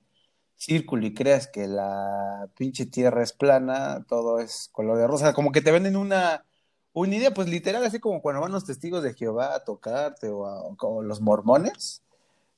círculo 0.56 1.06
y 1.06 1.14
creas 1.14 1.48
que 1.48 1.68
la 1.68 2.48
pinche 2.58 2.86
tierra 2.86 3.24
es 3.24 3.34
plana, 3.34 4.06
todo 4.08 4.40
es 4.40 4.70
color 4.72 4.98
de 4.98 5.08
rosa, 5.08 5.34
como 5.34 5.52
que 5.52 5.62
te 5.62 5.72
venden 5.72 5.96
una, 5.96 6.46
una 6.94 7.16
idea, 7.16 7.34
pues 7.34 7.50
literal, 7.50 7.84
así 7.84 8.00
como 8.00 8.22
cuando 8.22 8.42
van 8.42 8.52
los 8.52 8.66
testigos 8.66 9.04
de 9.04 9.14
Jehová 9.14 9.56
a 9.56 9.64
tocarte 9.64 10.30
o, 10.30 10.46
a, 10.46 11.04
los 11.04 11.22
mormones, 11.22 12.04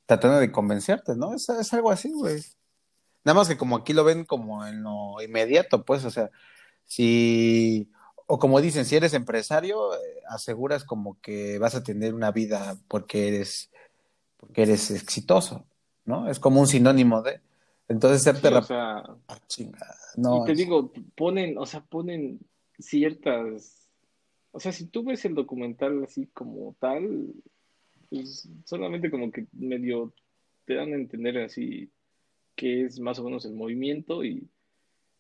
tratando 0.05 0.39
de 0.39 0.51
convencerte, 0.51 1.15
¿no? 1.15 1.34
Es, 1.34 1.49
es 1.49 1.73
algo 1.73 1.91
así, 1.91 2.12
güey. 2.12 2.43
Nada 3.23 3.39
más 3.39 3.47
que 3.47 3.58
como 3.58 3.77
aquí 3.77 3.93
lo 3.93 4.03
ven 4.03 4.25
como 4.25 4.65
en 4.67 4.84
lo 4.84 5.21
inmediato, 5.21 5.84
pues, 5.84 6.05
o 6.05 6.12
sea, 6.12 6.29
si, 6.86 7.89
o 8.27 8.39
como 8.39 8.62
dicen, 8.62 8.86
si 8.86 8.95
eres 8.95 9.13
empresario, 9.13 9.95
eh, 9.95 9.97
aseguras 10.29 10.84
como 10.84 11.19
que 11.21 11.60
vas 11.60 11.75
a 11.75 11.84
tener 11.84 12.13
una 12.13 12.31
vida 12.31 12.77
porque 12.88 13.27
eres, 13.27 13.71
porque 14.38 14.63
eres 14.63 14.91
exitoso, 14.91 15.65
¿no? 16.05 16.29
Es 16.29 16.39
como 16.39 16.62
un 16.62 16.67
sinónimo 16.67 17.21
de. 17.21 17.41
Entonces, 17.87 18.23
ser 18.23 18.37
sí, 18.37 18.47
o 18.47 18.61
sea, 18.63 18.97
ah, 19.27 19.39
no, 20.17 20.43
y 20.43 20.45
te 20.45 20.55
digo, 20.55 20.91
ponen, 21.15 21.57
o 21.57 21.65
sea, 21.65 21.81
ponen 21.81 22.39
ciertas, 22.79 23.89
o 24.51 24.59
sea, 24.59 24.71
si 24.71 24.87
tú 24.87 25.03
ves 25.03 25.23
el 25.25 25.35
documental 25.35 26.03
así 26.03 26.27
como 26.27 26.75
tal, 26.79 27.33
pues 28.09 28.49
solamente 28.65 29.11
como 29.11 29.31
que 29.31 29.45
medio 29.51 30.13
te 30.65 30.73
dan 30.73 30.93
a 30.93 30.95
entender 30.95 31.37
así 31.37 31.91
qué 32.55 32.85
es 32.85 32.99
más 32.99 33.19
o 33.19 33.23
menos 33.23 33.45
el 33.45 33.53
movimiento 33.53 34.23
y, 34.23 34.49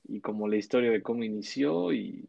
y 0.07 0.21
como 0.21 0.47
la 0.47 0.57
historia 0.57 0.89
de 0.89 1.03
cómo 1.03 1.23
inició 1.23 1.93
y, 1.93 2.27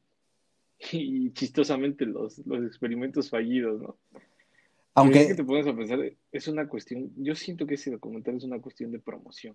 y 0.92 1.32
chistosamente 1.32 2.04
los, 2.04 2.38
los 2.46 2.64
experimentos 2.64 3.30
fallidos, 3.30 3.80
¿no? 3.80 3.96
Aunque, 4.94 5.26
que 5.26 5.34
te 5.34 5.44
pones 5.44 5.66
a 5.66 5.76
pensar, 5.76 6.00
es 6.32 6.48
una 6.48 6.68
cuestión, 6.68 7.12
yo 7.16 7.34
siento 7.34 7.66
que 7.66 7.74
ese 7.74 7.90
documental 7.90 8.36
es 8.36 8.44
una 8.44 8.60
cuestión 8.60 8.92
de 8.92 8.98
promoción. 8.98 9.54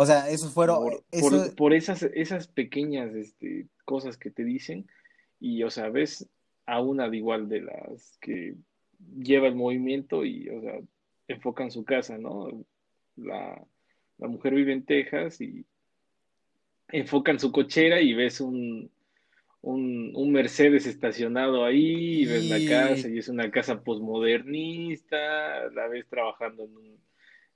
O 0.00 0.06
sea, 0.06 0.30
eso 0.30 0.48
fueron, 0.48 0.78
Por, 0.78 1.04
eso, 1.10 1.28
por, 1.28 1.54
por 1.54 1.74
esas, 1.74 2.02
esas 2.02 2.48
pequeñas 2.48 3.14
este, 3.14 3.66
cosas 3.84 4.16
que 4.16 4.30
te 4.30 4.44
dicen 4.44 4.86
y, 5.38 5.62
o 5.62 5.68
sea, 5.68 5.90
ves 5.90 6.26
a 6.64 6.80
una 6.80 7.10
de 7.10 7.18
igual 7.18 7.50
de 7.50 7.60
las 7.60 8.16
que 8.18 8.54
lleva 9.18 9.46
el 9.46 9.56
movimiento 9.56 10.24
y, 10.24 10.48
o 10.48 10.62
sea, 10.62 10.80
enfocan 11.28 11.70
su 11.70 11.84
casa, 11.84 12.16
¿no? 12.16 12.64
La, 13.16 13.62
la 14.16 14.28
mujer 14.28 14.54
vive 14.54 14.72
en 14.72 14.86
Texas 14.86 15.38
y 15.42 15.66
enfocan 16.88 17.38
su 17.38 17.52
cochera 17.52 18.00
y 18.00 18.14
ves 18.14 18.40
un, 18.40 18.90
un, 19.60 20.12
un 20.14 20.32
Mercedes 20.32 20.86
estacionado 20.86 21.62
ahí, 21.62 22.22
y 22.22 22.24
ves 22.24 22.48
la 22.48 22.70
casa 22.70 23.06
y 23.06 23.18
es 23.18 23.28
una 23.28 23.50
casa 23.50 23.82
posmodernista, 23.82 25.68
la 25.74 25.88
ves 25.88 26.06
trabajando 26.08 26.64
en 26.64 26.74
un, 26.74 27.09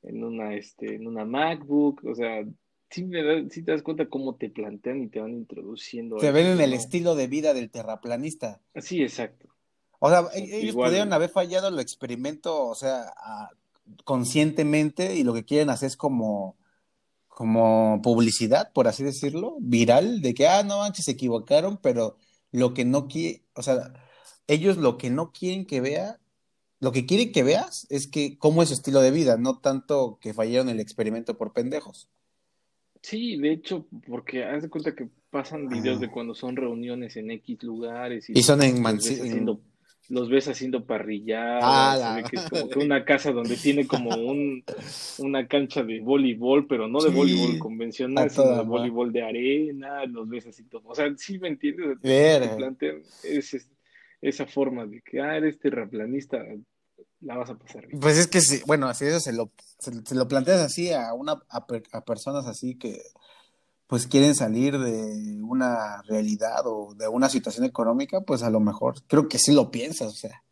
en 0.05 0.25
una, 0.25 0.55
este, 0.55 0.95
en 0.95 1.07
una 1.07 1.25
MacBook, 1.25 2.05
o 2.05 2.15
sea, 2.15 2.45
sí, 2.91 3.05
me 3.05 3.49
sí 3.51 3.63
te 3.63 3.73
das 3.73 3.83
cuenta 3.83 4.09
cómo 4.09 4.37
te 4.37 4.51
plantean 4.51 5.03
y 5.03 5.09
te 5.09 5.21
van 5.21 5.33
introduciendo 5.33 6.19
se 6.19 6.33
ven 6.33 6.47
en 6.47 6.61
el 6.61 6.73
estilo 6.73 7.15
de 7.15 7.27
vida 7.27 7.55
del 7.55 7.71
terraplanista. 7.71 8.61
Sí, 8.77 9.03
exacto. 9.03 9.49
O 9.99 10.11
sea, 10.11 10.21
e- 10.35 10.59
ellos 10.59 10.75
igual, 10.75 10.91
pudieron 10.91 11.13
haber 11.13 11.31
fallado 11.31 11.69
el 11.69 11.79
experimento, 11.79 12.67
o 12.67 12.75
sea, 12.75 13.13
a- 13.17 13.51
conscientemente, 14.05 15.17
y 15.17 15.25
lo 15.25 15.35
que 15.35 15.45
quieren 15.45 15.71
hacer 15.71 15.89
es 15.89 15.97
como, 15.97 16.57
como 17.29 18.01
publicidad, 18.03 18.73
por 18.73 18.87
así 18.87 19.03
decirlo, 19.03 19.57
viral, 19.61 20.21
de 20.23 20.35
que, 20.35 20.47
ah, 20.47 20.63
no 20.63 20.79
manches, 20.79 21.07
se 21.07 21.13
equivocaron, 21.13 21.79
pero 21.79 22.17
lo 22.53 22.75
que 22.75 22.85
no 22.85 23.09
quiere, 23.09 23.43
o 23.55 23.63
sea, 23.63 23.93
ellos 24.47 24.77
lo 24.77 24.97
que 24.99 25.11
no 25.11 25.33
quieren 25.33 25.67
que 25.67 25.81
vea, 25.81 26.21
lo 26.85 26.93
que 26.93 27.07
quieren 27.07 27.33
que 27.33 27.43
veas 27.43 27.87
es 27.91 28.07
que 28.07 28.37
cómo 28.39 28.63
es 28.63 28.69
su 28.69 28.75
estilo 28.75 29.01
de 29.01 29.11
vida, 29.11 29.37
no 29.37 29.59
tanto 29.59 30.19
que 30.21 30.35
fallaron 30.35 30.69
el 30.69 30.79
experimento 30.81 31.37
por 31.37 31.53
pendejos. 31.53 32.09
sí, 33.03 33.37
de 33.37 33.53
hecho, 33.53 33.87
porque 34.07 34.45
haz 34.45 34.63
de 34.63 34.71
cuenta 34.71 34.95
que 34.95 35.09
pasan 35.31 35.69
videos 35.69 36.01
de 36.01 36.07
Ah. 36.07 36.11
cuando 36.13 36.35
son 36.35 36.57
reuniones 36.57 37.17
en 37.17 37.31
X 37.33 37.63
lugares 37.63 38.31
y 38.31 38.39
Y 38.39 38.43
son 38.43 38.63
en, 38.63 38.73
los 38.73 38.81
mansi- 38.81 39.11
ves 39.11 39.19
en- 39.21 39.27
haciendo, 39.27 39.61
los 40.09 40.29
ves 40.31 40.49
haciendo 40.49 40.79
Ah, 40.79 40.87
parrilladas, 40.87 42.17
ve 42.17 42.25
que 42.31 42.37
es 42.37 42.49
como 42.49 42.69
que 42.69 42.79
una 42.79 43.05
casa 43.05 43.33
donde 43.33 43.57
tiene 43.57 43.87
como 43.87 44.11
un, 44.17 44.65
una 45.19 45.47
cancha 45.49 45.83
de 45.83 46.01
voleibol, 46.01 46.67
pero 46.67 46.89
no 46.89 47.01
de 47.03 47.11
Sí, 47.11 47.17
voleibol 47.17 47.59
convencional, 47.59 48.31
sino 48.31 48.57
de 48.57 48.63
voleibol 48.63 49.13
de 49.13 49.23
arena, 49.23 50.05
los 50.07 50.29
ves 50.29 50.47
así 50.47 50.65
todo. 50.65 50.83
O 50.87 50.95
sea, 50.95 51.13
sí 51.17 51.39
me 51.39 51.49
entiendes, 51.49 51.99
Verga. 52.01 52.57
plantean 52.57 53.03
ese- 53.23 53.67
esa 54.23 54.47
forma 54.47 54.87
de 54.87 55.03
que, 55.03 55.21
ah, 55.21 55.37
eres 55.37 55.59
terraplanista, 55.59 56.43
la 57.25 57.37
vas 57.37 57.51
a 57.51 57.55
pasar 57.59 57.87
bien. 57.87 58.01
Pues 58.01 58.17
es 58.19 58.27
que 58.27 58.41
bueno, 58.67 58.87
así 58.89 59.05
eso 59.07 59.21
se 59.21 59.33
lo, 59.33 59.51
se, 59.79 60.15
lo 60.15 60.29
planteas 60.29 60.61
así 60.61 60.93
a 60.93 61.13
una 61.15 61.43
a, 61.49 61.67
per- 61.67 61.85
a 61.93 62.05
personas 62.05 62.47
así 62.47 62.77
que 62.77 63.03
pues 63.87 64.07
quieren 64.07 64.35
salir 64.35 64.79
de 64.79 65.41
una 65.43 66.03
realidad 66.03 66.63
o 66.67 66.95
de 66.95 67.07
una 67.09 67.29
situación 67.29 67.65
económica, 67.67 68.23
pues 68.23 68.43
a 68.43 68.51
lo 68.51 68.59
mejor 68.61 69.03
creo 69.07 69.29
que 69.29 69.39
sí 69.39 69.53
lo 69.53 69.71
piensas, 69.71 70.09
o 70.13 70.17
sea, 70.17 70.43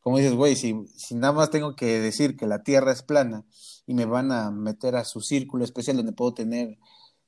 como 0.00 0.18
dices, 0.18 0.34
güey, 0.34 0.56
si, 0.56 0.74
si 0.96 1.14
nada 1.14 1.32
más 1.32 1.50
tengo 1.50 1.74
que 1.74 2.00
decir 2.00 2.36
que 2.36 2.46
la 2.46 2.62
Tierra 2.62 2.92
es 2.92 3.02
plana 3.02 3.44
y 3.86 3.94
me 3.94 4.04
van 4.04 4.30
a 4.30 4.50
meter 4.50 4.94
a 4.96 5.04
su 5.04 5.20
círculo 5.20 5.64
especial 5.64 5.96
donde 5.96 6.12
puedo 6.12 6.34
tener 6.34 6.78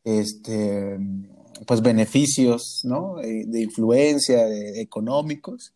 este 0.04 0.98
pues 1.66 1.80
beneficios, 1.82 2.80
¿no? 2.84 3.20
Eh, 3.20 3.44
de 3.46 3.62
influencia, 3.62 4.46
económicos. 4.80 5.72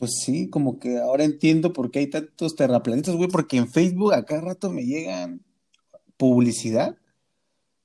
Pues 0.00 0.18
sí, 0.24 0.48
como 0.48 0.78
que 0.80 0.96
ahora 0.98 1.24
entiendo 1.24 1.74
por 1.74 1.90
qué 1.90 1.98
hay 1.98 2.06
tantos 2.08 2.56
terraplanistas, 2.56 3.14
güey, 3.16 3.28
porque 3.28 3.58
en 3.58 3.68
Facebook 3.68 4.14
a 4.14 4.24
cada 4.24 4.40
rato 4.40 4.70
me 4.70 4.84
llegan 4.86 5.42
publicidad 6.16 6.96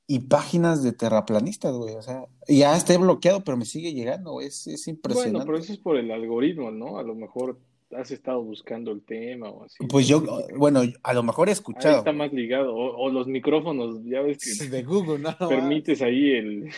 y 0.08 0.20
páginas 0.20 0.82
de 0.82 0.94
terraplanistas, 0.94 1.76
güey, 1.76 1.96
o 1.96 2.02
sea, 2.02 2.26
ya 2.48 2.78
esté 2.78 2.98
bloqueado, 2.98 3.44
pero 3.44 3.58
me 3.58 3.66
sigue 3.66 3.94
llegando, 3.94 4.32
güey, 4.32 4.48
es, 4.48 4.66
es 4.66 4.86
Bueno, 4.86 4.96
impresionante. 4.98 5.46
pero 5.46 5.58
eso 5.58 5.74
es 5.74 5.80
por 5.80 5.98
el 5.98 6.10
algoritmo, 6.10 6.72
¿no? 6.72 7.00
A 7.00 7.04
lo 7.04 7.16
mejor 7.16 7.60
has 7.92 8.12
estado 8.12 8.42
buscando 8.42 8.92
el 8.92 9.02
tema 9.04 9.50
o 9.50 9.66
así. 9.66 9.86
Pues 9.88 10.08
yo, 10.08 10.24
bueno, 10.58 10.84
a 11.04 11.14
lo 11.14 11.24
mejor 11.24 11.50
he 11.50 11.52
ahí 11.52 11.54
escuchado, 11.54 11.98
está 11.98 12.12
güey. 12.12 12.18
más 12.18 12.34
ligado. 12.34 12.74
O, 12.74 12.96
o 12.96 13.10
los 13.12 13.28
micrófonos, 13.28 14.04
ya 14.06 14.22
ves 14.22 14.38
que 14.60 14.70
de 14.70 14.84
Google, 14.84 15.20
no, 15.20 15.36
permites 15.50 16.02
ahí 16.02 16.32
el 16.32 16.70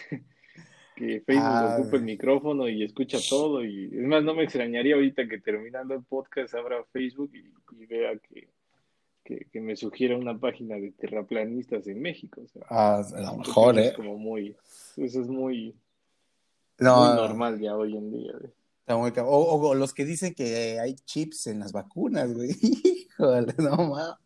que 0.98 1.22
Facebook 1.22 1.46
Ah, 1.48 1.78
ocupe 1.80 1.98
el 1.98 2.04
micrófono 2.04 2.68
y 2.68 2.84
escucha 2.84 3.20
todo. 3.30 3.64
Y 3.64 3.86
es 3.86 4.06
más, 4.08 4.24
no 4.24 4.34
me 4.34 4.44
extrañaría 4.44 4.96
ahorita 4.96 5.28
que 5.28 5.38
terminando 5.40 5.94
el 5.94 6.04
podcast 6.04 6.54
abra 6.56 6.84
Facebook 6.92 7.32
y, 7.34 7.54
y 7.82 7.86
vea 7.86 8.18
que, 8.18 8.50
que, 9.24 9.46
que 9.52 9.62
me 9.62 9.76
sugiera 9.76 10.18
una 10.18 10.38
página 10.38 10.76
de 10.78 10.92
terraplanistas 10.92 11.86
en 11.88 12.02
México. 12.02 12.42
O 12.44 12.48
sea, 12.48 12.64
ah, 12.70 13.04
a 13.16 13.22
lo 13.22 13.38
mejor, 13.38 13.78
¿eh? 13.78 13.88
es 13.90 13.94
como 13.94 14.18
muy, 14.18 14.56
eso 14.98 15.22
es 15.22 15.28
muy, 15.28 15.66
muy 15.66 15.76
No, 16.80 17.16
normal 17.16 17.60
ya 17.60 17.76
hoy 17.78 17.96
en 17.96 18.12
día. 18.12 18.34
muy 18.90 19.12
o- 19.18 19.70
o 19.70 19.76
los 19.76 19.94
que 19.94 20.04
dicen 20.06 20.34
que 20.34 20.80
hay 20.80 20.96
chips 20.96 21.48
en 21.48 21.60
las 21.60 21.72
vacunas, 21.74 22.34
güey, 22.34 22.50
híjole, 22.62 23.54
no 23.60 23.78
mames. 23.78 24.18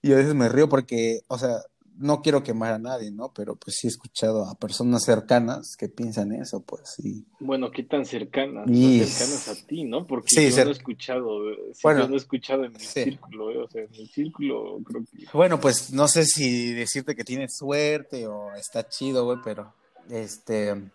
Y 0.00 0.12
a 0.12 0.16
veces 0.16 0.34
me 0.34 0.48
río 0.48 0.68
porque, 0.68 1.20
o 1.28 1.36
sea, 1.38 1.58
no 2.02 2.20
quiero 2.20 2.42
quemar 2.42 2.72
a 2.74 2.78
nadie, 2.78 3.10
¿no? 3.10 3.32
Pero 3.32 3.56
pues 3.56 3.76
sí 3.78 3.86
he 3.86 3.90
escuchado 3.90 4.44
a 4.48 4.54
personas 4.56 5.04
cercanas 5.04 5.76
que 5.78 5.88
piensan 5.88 6.32
eso, 6.32 6.60
pues, 6.62 6.94
y 6.98 7.24
Bueno, 7.40 7.70
qué 7.70 7.82
tan 7.84 8.04
cercanas, 8.04 8.68
Y- 8.70 9.04
cercanas 9.04 9.48
a 9.48 9.66
ti, 9.66 9.84
¿no? 9.84 10.06
Porque 10.06 10.28
Sí, 10.34 10.50
yo 10.50 10.56
cer- 10.56 10.64
no 10.64 10.68
he 10.70 10.72
escuchado, 10.72 11.50
eh, 11.50 11.56
sí, 11.74 11.80
Bueno, 11.84 12.02
yo 12.02 12.08
no 12.08 12.14
he 12.14 12.18
escuchado 12.18 12.64
en 12.64 12.72
mi 12.72 12.78
sí. 12.80 13.04
círculo, 13.04 13.50
eh, 13.50 13.58
o 13.58 13.68
sea, 13.68 13.82
en 13.82 13.90
mi 13.92 14.06
círculo 14.06 14.78
creo 14.84 15.02
que 15.04 15.26
Bueno, 15.32 15.58
pues 15.60 15.92
no 15.92 16.08
sé 16.08 16.24
si 16.24 16.72
decirte 16.74 17.14
que 17.14 17.24
tienes 17.24 17.56
suerte 17.56 18.26
o 18.26 18.52
está 18.54 18.88
chido, 18.88 19.24
güey, 19.24 19.38
pero 19.44 19.72
este. 20.10 20.90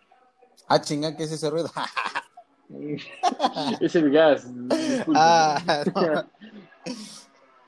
Ah, 0.67 0.81
chinga, 0.81 1.15
¿qué 1.15 1.23
es 1.23 1.31
ese 1.31 1.49
ruido? 1.49 1.71
es 3.81 3.95
el 3.95 4.11
gas, 4.11 4.45
ah, 5.15 5.83
no. 5.95 6.23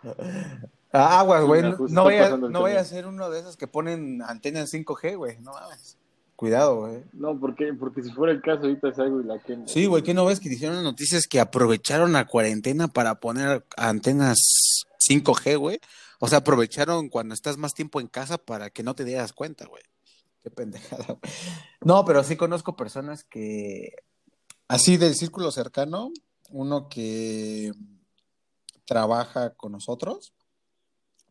Ah, 0.92 1.20
aguas, 1.20 1.44
güey. 1.46 1.62
No, 1.62 1.78
no 1.90 2.04
vaya, 2.04 2.36
vaya 2.36 2.80
a 2.80 2.86
ser 2.86 3.06
uno 3.06 3.30
de 3.30 3.40
esos 3.40 3.58
que 3.58 3.68
ponen 3.68 4.22
antenas 4.22 4.74
5G, 4.74 5.18
güey. 5.18 5.38
No 5.40 5.54
mames. 5.54 5.98
Cuidado, 6.36 6.88
güey. 6.88 7.04
No, 7.12 7.38
porque, 7.38 7.74
porque 7.74 8.02
si 8.02 8.12
fuera 8.12 8.32
el 8.32 8.42
caso, 8.42 8.62
ahorita 8.62 8.94
salgo 8.94 9.20
y 9.20 9.26
la 9.26 9.40
quemo. 9.40 9.68
Sí, 9.68 9.88
güey, 9.88 10.04
¿qué 10.04 10.14
no 10.14 10.26
ves 10.26 10.40
que 10.40 10.48
dijeron 10.48 10.82
noticias 10.84 11.28
que 11.28 11.40
aprovecharon 11.40 12.14
la 12.14 12.28
cuarentena 12.28 12.88
para 12.88 13.20
poner 13.20 13.66
antenas 13.76 14.38
5G, 15.06 15.58
güey? 15.58 15.80
O 16.20 16.30
sea, 16.30 16.40
aprovecharon 16.40 17.10
cuando 17.10 17.34
estás 17.34 17.58
más 17.58 17.74
tiempo 17.74 18.00
en 18.00 18.08
casa 18.08 18.38
para 18.38 18.70
que 18.70 18.84
no 18.84 18.96
te 18.96 19.04
dieras 19.04 19.34
cuenta, 19.34 19.66
güey. 19.66 19.84
Qué 20.42 20.50
pendejada. 20.50 21.04
güey. 21.06 21.34
No, 21.82 22.06
pero 22.06 22.24
sí 22.24 22.38
conozco 22.38 22.78
personas 22.78 23.26
que, 23.26 23.96
así 24.70 24.96
del 24.96 25.16
círculo 25.16 25.52
cercano, 25.52 26.12
uno 26.52 26.88
que 26.88 27.74
trabaja 28.86 29.54
con 29.56 29.74
nosotros, 29.74 30.34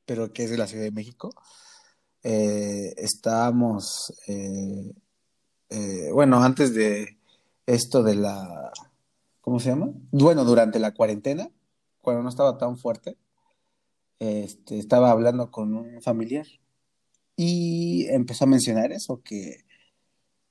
pero 0.09 0.33
que 0.33 0.45
es 0.45 0.51
de 0.51 0.57
la 0.57 0.67
Ciudad 0.67 0.85
de 0.85 0.91
México. 0.91 1.35
Eh, 2.23 2.95
estábamos, 2.97 4.15
eh, 4.27 4.95
eh, 5.69 6.11
bueno, 6.15 6.43
antes 6.43 6.75
de 6.75 7.19
esto 7.67 8.03
de 8.03 8.15
la, 8.15 8.73
¿cómo 9.43 9.61
se 9.61 9.69
llama? 9.69 9.91
Bueno, 10.11 10.47
durante 10.47 10.79
la 10.79 10.95
cuarentena, 10.95 11.51
cuando 12.01 12.23
no 12.23 12.31
estaba 12.31 12.57
tan 12.57 12.79
fuerte, 12.79 13.19
este, 14.19 14.79
estaba 14.79 15.11
hablando 15.11 15.51
con 15.51 15.75
un 15.75 16.01
familiar 16.01 16.47
y 17.37 18.07
empezó 18.09 18.45
a 18.45 18.49
mencionar 18.49 18.93
eso, 18.93 19.21
que, 19.23 19.67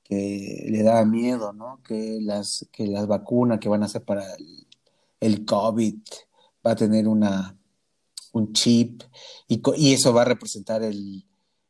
que 0.03 0.67
le 0.69 0.83
daba 0.83 1.03
miedo, 1.03 1.51
¿no? 1.51 1.81
Que 1.81 2.19
las, 2.21 2.67
que 2.71 2.85
las 2.85 3.07
vacunas 3.07 3.59
que 3.59 3.69
van 3.69 3.81
a 3.81 3.87
hacer 3.87 4.03
para 4.03 4.35
el, 4.35 4.67
el 5.19 5.45
COVID 5.45 5.95
va 6.65 6.71
a 6.71 6.75
tener 6.75 7.07
una, 7.07 7.56
un 8.33 8.53
chip 8.53 9.03
y, 9.47 9.61
y 9.77 9.93
eso 9.93 10.13
va 10.13 10.21
a 10.23 10.25
representar 10.25 10.83
el, 10.83 11.25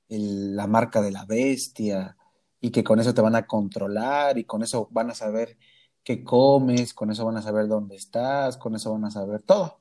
el- 0.10 0.56
la 0.56 0.67
marca 0.67 1.02
de 1.02 1.12
la 1.12 1.26
bestia 1.26 2.17
y 2.60 2.72
que 2.72 2.84
con 2.84 3.00
eso 3.00 3.13
te 3.13 3.22
van 3.22 3.36
a 3.36 3.46
controlar 3.46 4.38
y 4.38 4.43
con 4.46 4.63
eso 4.63 4.88
van 4.91 5.10
a 5.12 5.15
saber 5.15 5.58
qué 6.04 6.24
comes, 6.24 6.93
con 6.93 7.12
eso 7.12 7.26
van 7.26 7.38
a 7.38 7.41
saber 7.41 7.67
dónde 7.67 7.96
estás, 7.96 8.58
con 8.58 8.76
eso 8.76 8.91
van 8.93 9.06
a 9.06 9.12
saber 9.12 9.41
todo. 9.43 9.80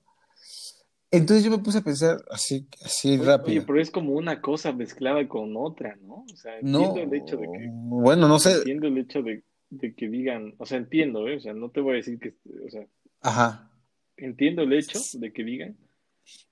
Entonces 1.11 1.45
yo 1.45 1.51
me 1.51 1.59
puse 1.59 1.79
a 1.79 1.83
pensar 1.83 2.19
así, 2.31 2.67
así 2.85 3.17
Oye, 3.17 3.27
rápido. 3.27 3.49
oye, 3.59 3.63
pero 3.67 3.81
es 3.81 3.91
como 3.91 4.13
una 4.13 4.41
cosa 4.41 4.73
mezclada 4.73 5.27
con 5.29 5.57
otra, 5.57 5.97
¿no? 6.03 6.27
O 6.33 6.37
sea, 6.37 6.61
No, 6.61 6.81
entiendo 6.81 7.01
el 7.17 7.23
hecho 7.23 7.37
de 7.37 7.47
que, 7.47 7.69
bueno, 7.71 8.29
no 8.29 8.39
sé. 8.39 8.57
entiendo 8.59 8.89
el 8.89 8.99
hecho 8.99 9.23
de, 9.23 9.45
de 9.71 9.95
que 9.95 10.09
digan, 10.09 10.55
o 10.59 10.67
sea, 10.67 10.79
entiendo, 10.79 11.29
¿eh? 11.29 11.37
O 11.37 11.41
sea, 11.41 11.55
no 11.55 11.71
te 11.71 11.81
voy 11.81 11.93
a 11.95 11.97
decir 11.97 12.19
que, 12.19 12.35
o 12.67 12.69
sea, 12.71 12.87
Ajá. 13.23 13.71
entiendo 14.17 14.63
el 14.63 14.73
hecho 14.73 14.99
de 15.15 15.33
que 15.33 15.45
digan 15.45 15.77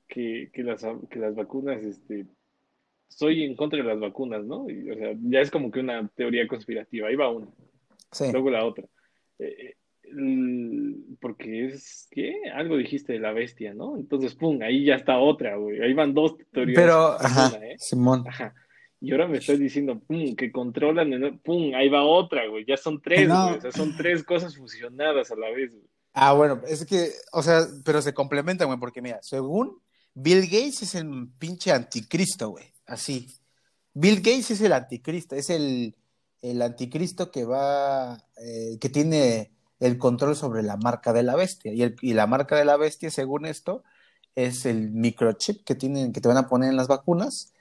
que, 0.09 0.51
que 0.53 0.63
las, 0.63 0.85
que 1.11 1.19
las 1.19 1.35
vacunas, 1.35 1.83
este, 1.83 2.27
soy 3.09 3.45
en 3.45 3.57
contra 3.57 3.79
de 3.79 3.85
las 3.85 4.01
vacunas, 4.01 4.45
¿no? 4.45 4.69
Y, 4.69 4.91
o 4.91 4.95
sea, 4.95 5.15
ya 5.23 5.41
es 5.41 5.51
como 5.51 5.71
que 5.71 5.81
una 5.81 6.09
teoría 6.09 6.47
conspirativa. 6.47 7.09
Ahí 7.09 7.17
va 7.17 7.31
una. 7.31 7.49
Sí. 8.11 8.25
Luego 8.33 8.51
la 8.51 8.65
otra. 8.65 8.85
Eh, 9.39 9.75
porque 11.21 11.67
es, 11.67 12.07
¿qué? 12.11 12.35
Algo 12.55 12.77
dijiste 12.77 13.15
de 13.15 13.19
la 13.19 13.33
bestia, 13.33 13.75
¿no? 13.75 13.97
Entonces, 13.97 14.35
pum, 14.35 14.61
ahí 14.63 14.85
ya 14.85 14.97
está 14.97 15.19
otra, 15.19 15.57
güey. 15.57 15.81
Ahí 15.81 15.95
van 15.95 16.15
dos 16.15 16.37
teorías. 16.53 16.81
Pero, 16.81 17.13
ajá, 17.13 17.57
¿eh? 17.63 17.77
Simón. 17.79 18.25
Ajá. 18.29 18.55
Y 19.01 19.13
ahora 19.13 19.29
me 19.29 19.39
estás 19.39 19.59
diciendo, 19.59 19.99
pum, 20.01 20.35
que 20.35 20.51
controlan, 20.51 21.41
pum, 21.45 21.75
ahí 21.75 21.89
va 21.89 22.05
otra, 22.05 22.47
güey. 22.49 22.65
Ya 22.67 22.77
son 22.77 23.01
tres, 23.03 23.29
güey. 23.29 23.59
O 23.59 23.61
sea, 23.61 23.73
son 23.73 23.97
tres 23.97 24.23
cosas 24.23 24.57
fusionadas 24.57 25.31
a 25.31 25.37
la 25.37 25.51
vez, 25.51 25.73
güey. 25.73 25.87
Ah, 26.13 26.33
bueno, 26.33 26.61
es 26.69 26.87
que, 26.87 27.11
o 27.33 27.43
sea, 27.43 27.67
pero 27.85 28.01
se 28.01 28.15
complementan, 28.15 28.69
güey, 28.69 28.79
porque 28.79 29.03
mira, 29.03 29.19
según 29.21 29.79
Bill 30.15 30.43
Gates 30.43 30.83
es 30.83 30.95
el 30.95 31.29
pinche 31.39 31.73
anticristo, 31.73 32.51
güey. 32.51 32.73
Así. 32.87 33.29
Bill 33.93 34.17
Gates 34.17 34.53
es 34.53 34.61
el 34.61 34.73
anticristo, 34.73 35.35
es 35.37 35.51
el, 35.51 35.95
el 36.43 36.63
anticristo 36.63 37.31
que 37.31 37.45
va, 37.45 38.17
eh, 38.37 38.79
que 38.81 38.89
tiene 38.89 39.53
el 39.81 39.99
control 39.99 40.37
sobre 40.37 40.63
la 40.63 40.77
marca 40.77 41.13
de 41.13 41.23
la 41.23 41.37
bestia. 41.37 41.73
Y, 41.73 41.83
el, 41.83 41.97
y 42.01 42.15
la 42.15 42.27
marca 42.27 42.57
de 42.57 42.65
la 42.65 42.77
bestia, 42.77 43.11
según 43.11 43.47
esto, 43.47 43.83
es 44.35 44.67
el 44.67 44.91
microchip 44.91 45.65
que 45.65 45.75
tienen, 45.75 46.13
que 46.13 46.21
te 46.21 46.29
van 46.29 46.37
a 46.37 46.49
poner 46.49 46.71
en 46.71 46.77
las 46.77 46.89
vacunas. 46.89 47.53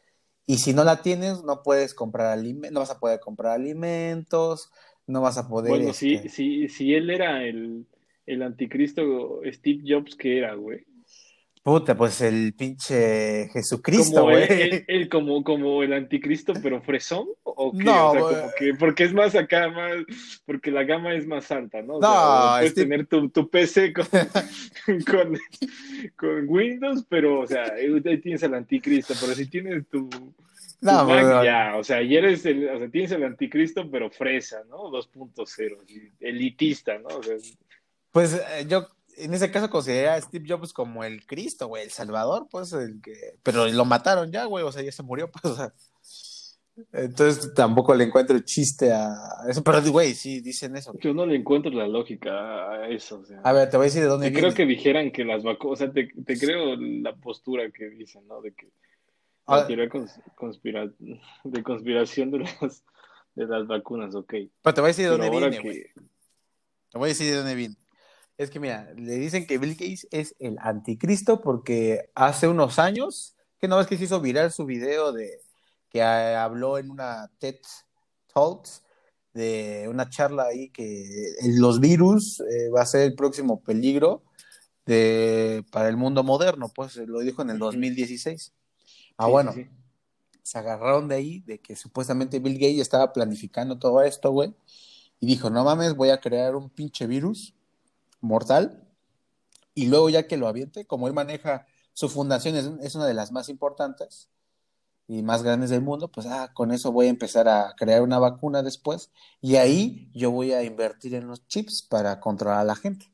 Y 0.46 0.58
si 0.58 0.74
no 0.74 0.84
la 0.84 1.02
tienes, 1.02 1.44
no 1.44 1.63
puedes 1.63 1.94
comprar 1.94 2.28
alimentos, 2.28 2.74
no 2.74 2.80
vas 2.82 2.92
a 2.92 3.00
poder 3.00 3.20
comprar 3.20 3.54
alimentos, 3.54 4.72
no 5.08 5.22
vas 5.22 5.38
a 5.38 5.48
poder. 5.48 5.70
Bueno, 5.70 5.94
si, 5.94 6.16
este 6.16 6.30
si, 6.30 6.68
si 6.68 6.94
él 6.94 7.10
era 7.10 7.44
el, 7.44 7.86
el 8.26 8.42
anticristo 8.42 9.42
Steve 9.46 9.84
Jobs, 9.88 10.16
¿qué 10.16 10.39
era, 10.39 10.56
güey? 10.56 10.86
Puta, 11.63 11.95
pues 11.95 12.19
el 12.19 12.54
pinche 12.56 13.47
Jesucristo, 13.54 14.23
güey. 14.23 14.84
El, 14.86 15.08
como, 15.08 15.45
como 15.45 15.82
el 15.82 15.93
anticristo, 15.93 16.52
pero 16.62 16.82
fresón, 16.82 17.26
¿o 17.43 17.71
qué? 17.71 17.86
No, 17.86 18.12
o 18.12 18.13
sea, 18.13 18.41
como 18.41 18.52
que, 18.60 18.73
porque 18.73 19.06
es 19.06 19.13
más 19.13 19.34
acá, 19.34 19.69
más, 19.69 19.93
porque 20.45 20.71
la 20.71 20.84
gama 20.84 21.15
es 21.15 21.26
más 21.26 21.49
alta, 21.52 21.82
¿no? 21.82 21.95
O 21.95 22.02
no, 22.02 22.12
sea, 22.12 22.56
puedes 22.58 22.73
tener 22.73 23.08
tu, 23.08 23.30
tu 23.30 23.49
PC 23.49 23.93
con, 23.93 24.06
con, 25.10 25.39
con, 26.17 26.49
Windows, 26.49 27.06
pero, 27.08 27.39
o 27.39 27.47
sea, 27.47 27.63
ahí 27.63 28.19
tienes 28.19 28.43
el 28.43 28.56
anticristo, 28.56 29.13
pero 29.21 29.34
si 29.34 29.49
tienes 29.49 29.88
tu, 29.88 30.10
no, 30.82 31.06
Mac, 31.06 31.45
ya, 31.45 31.78
o 31.78 31.84
sea, 31.86 32.02
y 32.02 32.17
eres 32.17 32.45
el, 32.45 32.67
o 32.67 32.78
sea, 32.78 32.89
tienes 32.89 33.12
el 33.13 33.23
anticristo, 33.23 33.89
pero 33.89 34.10
fresa, 34.10 34.63
¿no? 34.69 34.91
2.0, 34.91 35.78
elitista, 36.19 36.97
¿no? 36.97 37.08
O 37.08 37.23
sea, 37.23 37.38
pues 38.12 38.34
eh, 38.36 38.65
yo 38.67 38.88
en 39.17 39.34
ese 39.34 39.52
caso 39.52 39.69
considera 39.69 40.15
a 40.15 40.21
Steve 40.21 40.45
Jobs 40.47 40.73
como 40.73 41.04
el 41.04 41.26
Cristo, 41.26 41.67
güey, 41.67 41.84
el 41.84 41.91
Salvador, 41.91 42.47
pues, 42.49 42.73
el 42.73 43.02
que, 43.02 43.38
pero 43.43 43.67
lo 43.67 43.86
mataron 43.86 44.32
ya, 44.32 44.45
güey, 44.45 44.63
o 44.63 44.71
sea, 44.71 44.82
ya 44.82 44.91
se 44.91 45.04
murió, 45.04 45.30
pues, 45.32 45.45
o 45.45 45.56
sea. 45.56 45.73
Entonces 46.91 47.54
tampoco 47.54 47.93
le 47.93 48.06
encuentro 48.06 48.36
el 48.36 48.43
chiste 48.45 48.91
a 48.91 49.13
eso, 49.47 49.63
pero 49.63 49.80
güey, 49.91 50.15
sí 50.15 50.41
dicen 50.41 50.76
eso. 50.76 50.91
Yo 50.99 51.13
no 51.13 51.23
le 51.26 51.36
encuentro 51.36 51.71
la 51.71 51.88
lógica 51.88 52.32
a 52.32 52.89
eso. 52.89 53.19
O 53.19 53.26
sea, 53.26 53.41
a 53.43 53.54
ver, 53.54 53.69
te 53.69 53.78
voy 53.78 53.84
a 53.84 53.89
decir 53.89 54.02
de 54.02 54.08
dónde 54.08 54.32
viene. 54.32 54.41
Creo 54.41 54.56
que 54.56 54.65
dijeran 54.65 55.12
que 55.12 55.23
las 55.23 55.43
vacunas, 55.43 55.73
o 55.73 55.84
sea, 55.84 55.93
te, 55.93 56.08
te, 56.26 56.36
creo 56.36 56.76
la 56.76 57.15
postura 57.15 57.69
que 57.69 57.91
dicen, 57.91 58.28
¿no? 58.28 58.41
De 58.41 58.54
que 58.54 58.69
la 59.47 59.67
teoría 59.67 59.88
conspira 60.36 60.91
de 61.43 61.63
conspiración 61.63 62.32
de 62.32 62.39
las, 62.39 62.84
de 63.36 63.45
las 63.45 63.67
vacunas, 63.67 64.15
ok. 64.15 64.34
Pero 64.62 64.73
te 64.73 64.82
voy 64.82 64.88
a 64.88 64.88
decir 64.88 65.06
de 65.06 65.12
dónde 65.12 65.30
viene, 65.30 65.60
güey. 65.60 65.84
Te 66.89 66.97
voy 66.97 67.06
a 67.06 67.10
decir 67.10 67.30
de 67.30 67.38
dónde 67.38 67.56
viene. 67.56 67.76
Es 68.38 68.50
que 68.50 68.60
mira, 68.60 68.91
le 68.96 69.13
dicen 69.13 69.46
que 69.46 69.58
Bill 69.58 69.76
Gates 69.76 70.08
es 70.12 70.36
el 70.39 70.58
anticristo 70.60 71.41
porque 71.41 72.10
hace 72.15 72.48
unos 72.48 72.80
años, 72.80 73.36
que 73.60 73.67
no 73.67 73.78
ves 73.78 73.88
que 73.88 73.98
se 73.98 74.06
hizo 74.06 74.22
viral 74.22 74.52
su 74.52 74.65
video 74.65 75.12
de 75.12 75.39
que 75.89 76.02
habló 76.02 76.80
en 76.80 76.89
una 76.89 77.30
TED 77.38 77.60
Talks 78.34 78.82
de 79.34 79.88
una 79.89 80.10
charla 80.10 80.46
ahí 80.46 80.69
que 80.69 81.36
los 81.58 81.80
virus 81.80 82.39
eh, 82.39 82.69
va 82.69 82.82
a 82.82 82.86
ser 82.86 83.02
el 83.02 83.15
próximo 83.15 83.62
peligro 83.62 84.24
de, 84.86 85.63
para 85.72 85.89
el 85.89 85.98
mundo 85.98 86.24
moderno, 86.24 86.72
pues 86.74 86.96
lo 86.98 87.19
dijo 87.19 87.41
en 87.41 87.52
el 87.52 87.60
2016. 87.60 88.54
Ah, 89.17 89.28
bueno, 89.28 89.54
se 90.41 90.58
agarraron 90.58 91.08
de 91.08 91.15
ahí, 91.15 91.39
de 91.41 91.60
que 91.60 91.76
supuestamente 91.76 92.39
Bill 92.39 92.56
Gates 92.56 92.82
estaba 92.82 93.13
planificando 93.13 93.78
todo 93.78 94.02
esto, 94.02 94.32
güey, 94.32 94.54
y 95.19 95.28
dijo, 95.28 95.50
no 95.50 95.63
mames, 95.63 95.96
voy 95.96 96.10
a 96.10 96.19
crear 96.19 96.56
un 96.56 96.69
pinche 96.69 97.08
virus 97.08 97.54
mortal. 98.23 98.88
Y 99.75 99.88
luego 99.88 100.09
ya 100.09 100.27
que 100.27 100.38
lo 100.38 100.47
aviente, 100.47 100.86
como 100.86 101.07
él 101.07 101.13
maneja 101.13 101.65
su 101.93 102.09
fundación, 102.09 102.79
es, 102.81 102.95
una 102.95 103.05
de 103.05 103.13
las 103.13 103.31
más 103.31 103.49
importantes 103.49 104.29
y 105.07 105.21
más 105.21 105.43
grandes 105.43 105.69
del 105.69 105.81
mundo, 105.81 106.09
pues 106.09 106.25
ah, 106.27 106.51
con 106.53 106.71
eso 106.71 106.91
voy 106.91 107.07
a 107.07 107.09
empezar 107.09 107.47
a 107.47 107.75
crear 107.77 108.01
una 108.01 108.19
vacuna 108.19 108.63
después 108.63 109.12
y 109.41 109.57
ahí 109.57 110.09
yo 110.13 110.31
voy 110.31 110.53
a 110.53 110.63
invertir 110.63 111.13
en 111.15 111.27
los 111.27 111.45
chips 111.47 111.81
para 111.81 112.19
controlar 112.19 112.59
a 112.59 112.63
la 112.63 112.75
gente. 112.75 113.07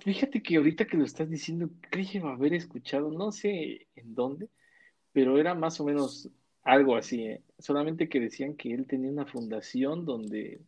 Fíjate 0.00 0.42
que 0.42 0.56
ahorita 0.56 0.86
que 0.86 0.96
lo 0.96 1.04
estás 1.04 1.28
diciendo, 1.28 1.68
creo 1.90 2.28
haber 2.28 2.54
escuchado, 2.54 3.10
no 3.10 3.32
sé 3.32 3.88
en 3.96 4.14
dónde, 4.14 4.48
pero 5.12 5.38
era 5.38 5.54
más 5.54 5.80
o 5.80 5.84
menos 5.84 6.30
algo 6.62 6.96
así, 6.96 7.24
¿eh? 7.24 7.42
solamente 7.58 8.08
que 8.08 8.20
decían 8.20 8.54
que 8.54 8.72
él 8.72 8.86
tenía 8.86 9.10
una 9.10 9.26
fundación 9.26 10.04
donde, 10.04 10.62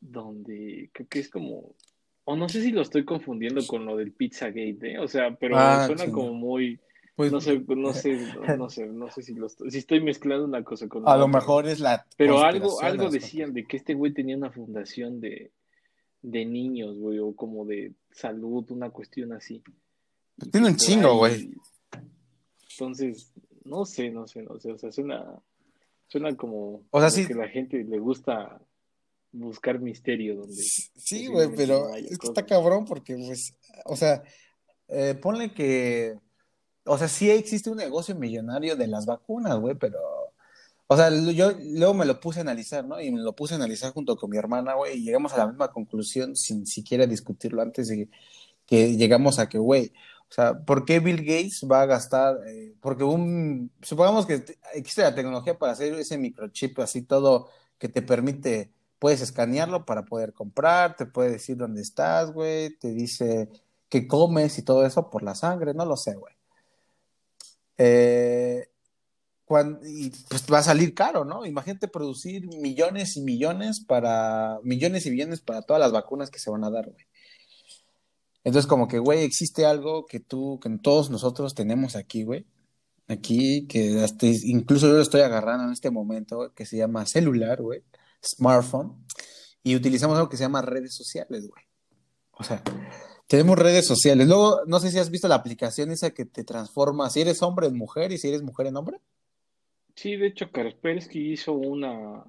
donde 0.00 0.90
creo 0.92 1.08
que 1.08 1.20
es 1.20 1.28
como 1.28 1.74
o 2.28 2.36
no 2.36 2.48
sé 2.48 2.60
si 2.60 2.72
lo 2.72 2.82
estoy 2.82 3.04
confundiendo 3.04 3.64
con 3.66 3.86
lo 3.86 3.96
del 3.96 4.10
Pizzagate, 4.10 4.94
¿eh? 4.94 4.98
O 4.98 5.06
sea, 5.06 5.36
pero 5.36 5.56
ah, 5.56 5.86
suena 5.86 6.10
como 6.10 6.34
muy... 6.34 6.78
Pues, 7.14 7.32
no 7.32 7.40
sé, 7.40 7.60
no 7.66 7.94
sé, 7.94 8.20
no 8.58 8.68
sé, 8.68 8.86
no 8.86 9.10
sé 9.10 9.22
si 9.22 9.32
lo 9.34 9.46
estoy, 9.46 9.70
si 9.70 9.78
estoy 9.78 10.02
mezclando 10.02 10.44
una 10.44 10.62
cosa 10.62 10.86
con 10.86 11.02
otra. 11.02 11.14
A 11.14 11.16
lo 11.16 11.28
mejor 11.28 11.66
es 11.66 11.80
la 11.80 12.04
Pero 12.18 12.40
algo, 12.40 12.82
algo 12.82 13.08
decían 13.08 13.54
de 13.54 13.64
que 13.64 13.78
este 13.78 13.94
güey 13.94 14.12
tenía 14.12 14.36
una 14.36 14.50
fundación 14.50 15.20
de, 15.20 15.50
de 16.20 16.44
niños, 16.44 16.98
güey, 16.98 17.20
o 17.20 17.34
como 17.34 17.64
de 17.64 17.92
salud, 18.10 18.70
una 18.70 18.90
cuestión 18.90 19.32
así. 19.32 19.62
Tiene 20.52 20.66
un 20.66 20.76
chingo, 20.76 21.16
güey. 21.16 21.54
Entonces, 22.72 23.32
no 23.64 23.86
sé, 23.86 24.10
no 24.10 24.26
sé, 24.26 24.42
no 24.42 24.58
sé, 24.58 24.72
o 24.72 24.78
sea, 24.78 24.90
suena, 24.92 25.24
suena 26.08 26.36
como, 26.36 26.82
o 26.90 27.00
sea, 27.00 27.08
sí. 27.08 27.26
que 27.26 27.34
la 27.34 27.48
gente 27.48 27.82
le 27.84 27.98
gusta 27.98 28.60
buscar 29.38 29.80
misterio 29.80 30.36
donde... 30.36 30.62
Sí, 30.62 31.26
güey, 31.26 31.48
pero 31.54 31.94
es 31.94 32.18
que 32.18 32.26
está 32.26 32.44
cabrón 32.44 32.84
porque, 32.84 33.16
pues, 33.16 33.54
o 33.84 33.96
sea, 33.96 34.22
eh, 34.88 35.14
ponle 35.14 35.52
que, 35.52 36.18
o 36.84 36.96
sea, 36.98 37.08
sí 37.08 37.30
existe 37.30 37.70
un 37.70 37.78
negocio 37.78 38.14
millonario 38.14 38.76
de 38.76 38.86
las 38.86 39.06
vacunas, 39.06 39.58
güey, 39.58 39.74
pero, 39.74 39.98
o 40.86 40.96
sea, 40.96 41.10
yo 41.10 41.52
luego 41.74 41.94
me 41.94 42.04
lo 42.04 42.20
puse 42.20 42.40
a 42.40 42.42
analizar, 42.42 42.84
¿no? 42.84 43.00
Y 43.00 43.10
me 43.10 43.20
lo 43.20 43.34
puse 43.34 43.54
a 43.54 43.56
analizar 43.56 43.92
junto 43.92 44.16
con 44.16 44.30
mi 44.30 44.36
hermana, 44.36 44.74
güey, 44.74 44.98
y 44.98 45.04
llegamos 45.04 45.32
a 45.32 45.38
la 45.38 45.46
misma 45.48 45.72
conclusión 45.72 46.36
sin 46.36 46.66
siquiera 46.66 47.06
discutirlo 47.06 47.62
antes 47.62 47.88
de 47.88 48.08
que 48.66 48.96
llegamos 48.96 49.38
a 49.38 49.48
que, 49.48 49.58
güey, 49.58 49.92
o 50.28 50.34
sea, 50.34 50.58
¿por 50.64 50.84
qué 50.84 50.98
Bill 50.98 51.18
Gates 51.18 51.66
va 51.70 51.82
a 51.82 51.86
gastar? 51.86 52.38
Eh, 52.48 52.74
porque 52.80 53.04
un, 53.04 53.70
supongamos 53.82 54.26
que 54.26 54.44
existe 54.74 55.02
la 55.02 55.14
tecnología 55.14 55.56
para 55.58 55.72
hacer 55.72 55.94
ese 55.94 56.18
microchip 56.18 56.78
así 56.80 57.02
todo 57.02 57.48
que 57.78 57.88
te 57.88 58.02
permite 58.02 58.72
puedes 58.98 59.20
escanearlo 59.20 59.84
para 59.84 60.04
poder 60.04 60.32
comprar, 60.32 60.96
te 60.96 61.06
puede 61.06 61.32
decir 61.32 61.56
dónde 61.56 61.82
estás, 61.82 62.32
güey, 62.32 62.76
te 62.78 62.88
dice 62.92 63.48
qué 63.88 64.06
comes 64.06 64.58
y 64.58 64.62
todo 64.62 64.84
eso 64.86 65.10
por 65.10 65.22
la 65.22 65.34
sangre, 65.34 65.74
no 65.74 65.84
lo 65.84 65.96
sé, 65.96 66.14
güey. 66.14 66.34
Eh, 67.78 68.68
y 69.84 70.10
pues 70.28 70.44
va 70.52 70.58
a 70.58 70.62
salir 70.62 70.94
caro, 70.94 71.24
¿no? 71.24 71.46
Imagínate 71.46 71.88
producir 71.88 72.46
millones 72.58 73.16
y 73.16 73.20
millones 73.20 73.80
para, 73.80 74.58
millones 74.64 75.06
y 75.06 75.10
millones 75.10 75.40
para 75.40 75.62
todas 75.62 75.80
las 75.80 75.92
vacunas 75.92 76.30
que 76.30 76.40
se 76.40 76.50
van 76.50 76.64
a 76.64 76.70
dar, 76.70 76.90
güey. 76.90 77.06
Entonces, 78.42 78.68
como 78.68 78.88
que, 78.88 78.98
güey, 78.98 79.24
existe 79.24 79.66
algo 79.66 80.06
que 80.06 80.20
tú, 80.20 80.58
que 80.60 80.70
todos 80.78 81.10
nosotros 81.10 81.54
tenemos 81.54 81.96
aquí, 81.96 82.24
güey. 82.24 82.46
Aquí, 83.08 83.66
que 83.68 84.04
incluso 84.44 84.88
yo 84.88 84.94
lo 84.94 85.02
estoy 85.02 85.20
agarrando 85.20 85.64
en 85.64 85.72
este 85.72 85.90
momento, 85.90 86.52
que 86.54 86.66
se 86.66 86.76
llama 86.76 87.06
celular, 87.06 87.62
güey 87.62 87.82
smartphone 88.26 89.06
y 89.62 89.74
utilizamos 89.74 90.16
algo 90.16 90.28
que 90.28 90.36
se 90.36 90.44
llama 90.44 90.62
redes 90.62 90.94
sociales, 90.94 91.48
güey. 91.48 91.64
O 92.32 92.44
sea, 92.44 92.62
tenemos 93.26 93.58
redes 93.58 93.86
sociales. 93.86 94.28
Luego, 94.28 94.60
no 94.66 94.78
sé 94.78 94.90
si 94.90 94.98
has 94.98 95.10
visto 95.10 95.28
la 95.28 95.34
aplicación 95.34 95.90
esa 95.90 96.12
que 96.12 96.24
te 96.24 96.44
transforma 96.44 97.10
si 97.10 97.22
eres 97.22 97.42
hombre 97.42 97.66
en 97.66 97.76
mujer 97.76 98.12
y 98.12 98.18
si 98.18 98.28
eres 98.28 98.42
mujer 98.42 98.66
en 98.66 98.76
hombre. 98.76 98.98
Sí, 99.94 100.16
de 100.16 100.28
hecho, 100.28 100.50
Kaspersky 100.52 101.32
hizo 101.32 101.54
una, 101.54 102.22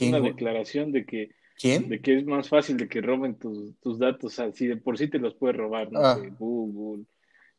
una 0.00 0.20
declaración 0.20 0.92
de 0.92 1.06
que, 1.06 1.30
¿Quién? 1.58 1.88
de 1.88 2.00
que 2.00 2.18
es 2.18 2.26
más 2.26 2.48
fácil 2.48 2.76
de 2.76 2.88
que 2.88 3.00
roben 3.00 3.36
tus, 3.36 3.74
tus 3.80 3.98
datos, 3.98 4.38
así 4.38 4.66
de 4.66 4.76
por 4.76 4.98
sí 4.98 5.08
te 5.08 5.18
los 5.18 5.34
puedes 5.34 5.56
robar, 5.56 5.90
no 5.90 6.00
ah. 6.00 6.20
Google, 6.38 7.04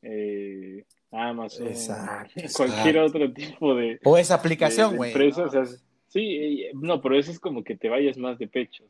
eh, 0.03 0.85
Amazon, 1.11 1.69
cualquier 2.55 2.99
otro 2.99 3.33
tipo 3.33 3.73
de... 3.73 3.99
O 4.03 4.17
esa 4.17 4.35
aplicación, 4.35 4.95
güey. 4.95 5.11
Sí, 6.15 6.37
eh, 6.37 6.71
no, 6.75 7.01
pero 7.01 7.19
eso 7.19 7.29
es 7.29 7.41
como 7.41 7.61
que 7.61 7.75
te 7.75 7.89
vayas 7.89 8.17
más 8.17 8.39
de 8.39 8.47
pecho. 8.47 8.85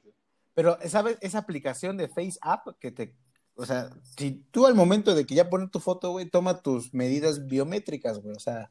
Pero, 0.54 0.78
¿sabes? 0.86 1.18
Esa 1.22 1.40
aplicación 1.40 1.98
de 1.98 2.08
Face 2.08 2.38
App 2.40 2.68
que 2.80 2.92
te. 2.92 3.16
O 3.56 3.66
sea, 3.66 3.90
si 4.16 4.44
tú 4.52 4.68
al 4.68 4.76
momento 4.76 5.16
de 5.16 5.26
que 5.26 5.34
ya 5.34 5.50
pones 5.50 5.72
tu 5.72 5.80
foto, 5.80 6.12
güey, 6.12 6.30
toma 6.30 6.62
tus 6.62 6.94
medidas 6.94 7.48
biométricas, 7.48 8.20
güey. 8.22 8.36
O 8.36 8.40
sea, 8.40 8.70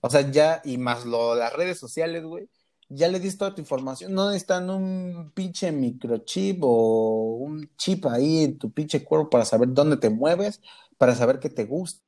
o 0.00 0.10
sea, 0.10 0.28
ya, 0.32 0.60
y 0.64 0.78
más 0.78 1.06
lo, 1.06 1.36
las 1.36 1.52
redes 1.52 1.78
sociales, 1.78 2.24
güey 2.24 2.48
ya 2.94 3.08
le 3.08 3.20
diste 3.20 3.38
toda 3.38 3.54
tu 3.54 3.60
información, 3.60 4.12
no 4.12 4.26
necesitan 4.26 4.68
un 4.68 5.32
pinche 5.34 5.72
microchip 5.72 6.58
o 6.62 7.36
un 7.40 7.70
chip 7.76 8.04
ahí 8.06 8.44
en 8.44 8.58
tu 8.58 8.70
pinche 8.70 9.02
cuerpo 9.02 9.30
para 9.30 9.44
saber 9.44 9.68
dónde 9.72 9.96
te 9.96 10.10
mueves, 10.10 10.60
para 10.98 11.14
saber 11.14 11.38
qué 11.38 11.48
te 11.48 11.64
gusta, 11.64 12.04